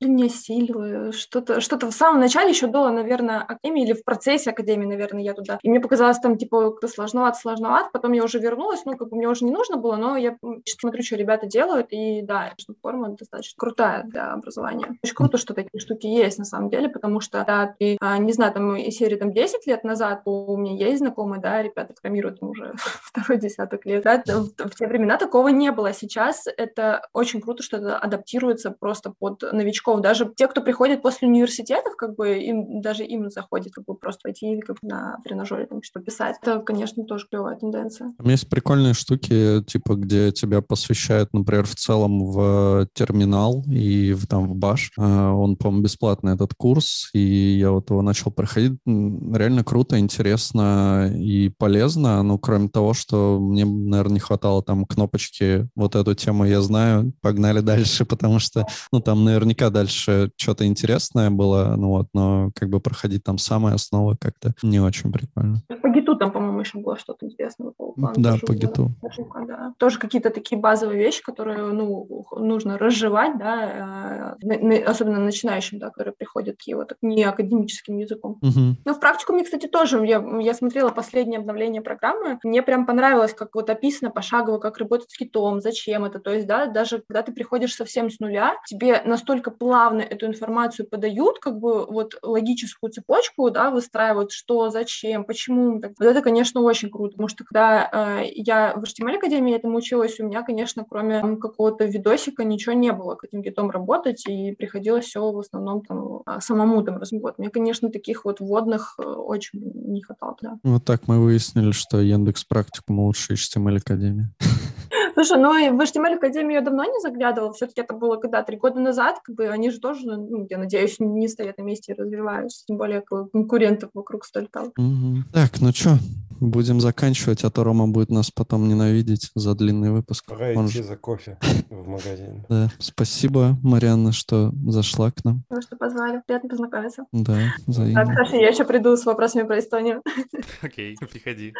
[0.00, 4.86] не осилила что-то, что-то в самом начале еще было, наверное, академии или в процессе академии,
[4.86, 5.58] наверное, я туда.
[5.62, 7.90] И мне показалось там, типа, сложновато, сложновато.
[7.92, 11.02] Потом я уже вернулась, ну, как бы мне уже не нужно было, но я смотрю,
[11.02, 12.52] что ребята делают, и да,
[12.82, 14.98] форма достаточно крутая для образования.
[15.02, 18.32] Очень круто, что такие штуки есть на самом деле, потому что, да, ты, а, не
[18.32, 22.38] знаю, там, из серии там 10 лет назад у меня есть знакомые, да, ребята программируют
[22.42, 25.92] уже второй десяток лет, да, в, в те времена такого не было.
[25.92, 30.00] Сейчас это очень круто, что это адаптируется просто под новичков.
[30.00, 34.20] Даже те, кто приходит после университетов, как бы им, даже им заходит как бы просто
[34.22, 36.36] пойти как бы на тренажере там что писать.
[36.42, 38.12] Это, конечно, тоже клевая тенденция.
[38.16, 44.26] Там есть прикольные штуки, типа, где тебя посвящают, например, в целом в терминал и в,
[44.26, 44.92] там в баш.
[44.98, 47.20] А, он, по-моему, бесплатный этот курс, и
[47.58, 48.78] я вот его начал проходить.
[48.86, 52.22] Реально круто, интересно и полезно.
[52.22, 57.12] Ну, кроме того, что мне, наверное, не хватало там кнопочки «Вот эту тему я знаю,
[57.20, 62.70] погнали дальше», потому что, ну, там наверняка дальше что-то интересное было, ну вот, но как
[62.70, 65.62] бы проходить там самые основы как-то не очень прикольно.
[65.82, 67.72] По гиту там, по-моему, еще было что-то интересное.
[68.16, 68.90] Да, по гиту.
[69.02, 69.72] Да.
[69.78, 76.14] Тоже какие-то такие базовые вещи, которые, ну, нужно разжевать, да, э, особенно начинающим, да, которые
[76.14, 78.38] приходят такие вот не академическим языком.
[78.42, 78.76] Угу.
[78.84, 83.54] Ну, в практикуме, кстати, тоже я, я смотрела последнее обновление программы, мне прям понравилось, как
[83.54, 87.32] вот описано пошагово, как работать с гитом, зачем это, то есть, да, даже когда ты
[87.32, 93.50] приходишь совсем с нуля, тебе настолько плавно эту информацию подают, как бы вот логическую цепочку,
[93.50, 95.80] да, выстраивают, что, зачем, почему.
[95.80, 100.18] Вот это, конечно, очень круто, потому что когда э, я в HTML Академии этому училась,
[100.20, 105.04] у меня, конечно, кроме какого-то видосика ничего не было, к этим гитом работать, и приходилось
[105.04, 107.38] все в основном там а, самому там развивать.
[107.38, 110.58] Мне, конечно, таких вот вводных э, очень не хватало, да.
[110.62, 114.28] Вот так мы выяснили, что Яндекс Практикум лучше HTML Академии.
[115.14, 118.56] Слушай, ну и в HTML Академию я давно не заглядывала, все-таки это было когда, три
[118.56, 122.00] года назад, как бы они же тоже, ну, я надеюсь, не стоят на месте и
[122.00, 124.70] развиваются, тем более конкурентов вокруг столько.
[124.76, 125.24] Угу.
[125.32, 125.98] Так, ну что,
[126.40, 130.24] будем заканчивать, а то Рома будет нас потом ненавидеть за длинный выпуск.
[130.26, 131.38] Пора Он идти же- за кофе
[131.70, 132.44] в магазин.
[132.48, 132.70] Да.
[132.78, 135.42] Спасибо, Марианна, что зашла к нам.
[135.48, 136.22] Потому что позвали.
[136.26, 137.04] Приятно познакомиться.
[137.12, 138.06] Да, Так, взаимно.
[138.06, 140.02] хорошо, я еще приду с вопросами про Эстонию.
[140.62, 141.54] Окей, приходи.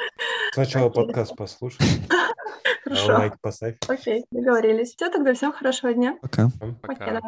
[0.53, 1.79] Сначала подкаст послушай,
[2.11, 3.13] а Хорошо.
[3.13, 3.77] лайк поставь.
[3.89, 4.95] Окей, договорились.
[4.95, 6.17] Все, тогда всем хорошего дня.
[6.23, 6.51] Пока.
[6.83, 7.21] Пока.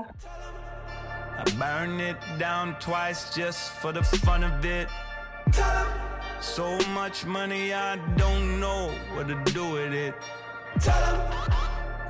[1.38, 4.88] I burn it down twice just for the fun of it.
[6.40, 10.14] So much money, I don't know what to do with it.
[10.80, 11.14] Tell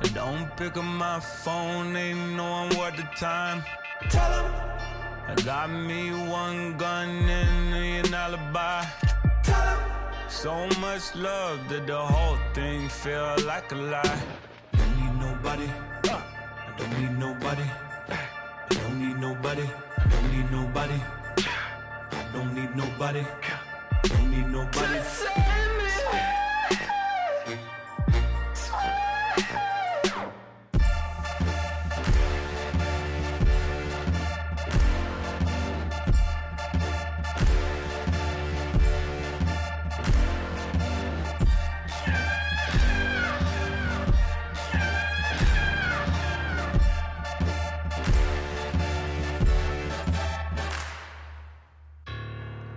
[0.03, 3.61] I don't pick up my phone, they know I'm worth the time.
[4.09, 4.51] Tell them
[5.27, 8.85] I got me one gun and an alibi.
[9.43, 9.79] Tell them.
[10.29, 14.01] So much love that the whole thing feel like a lie.
[14.01, 15.69] I Don't need nobody.
[16.07, 17.67] I don't need nobody.
[18.09, 19.67] I don't need nobody.
[19.97, 20.99] I don't need nobody.
[22.11, 23.25] I don't need nobody.
[24.31, 25.01] Need nobody.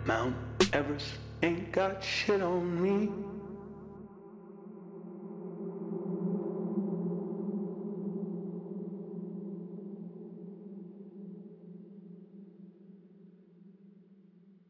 [0.07, 0.35] Mount
[0.75, 3.11] Everest ain't got shit on me.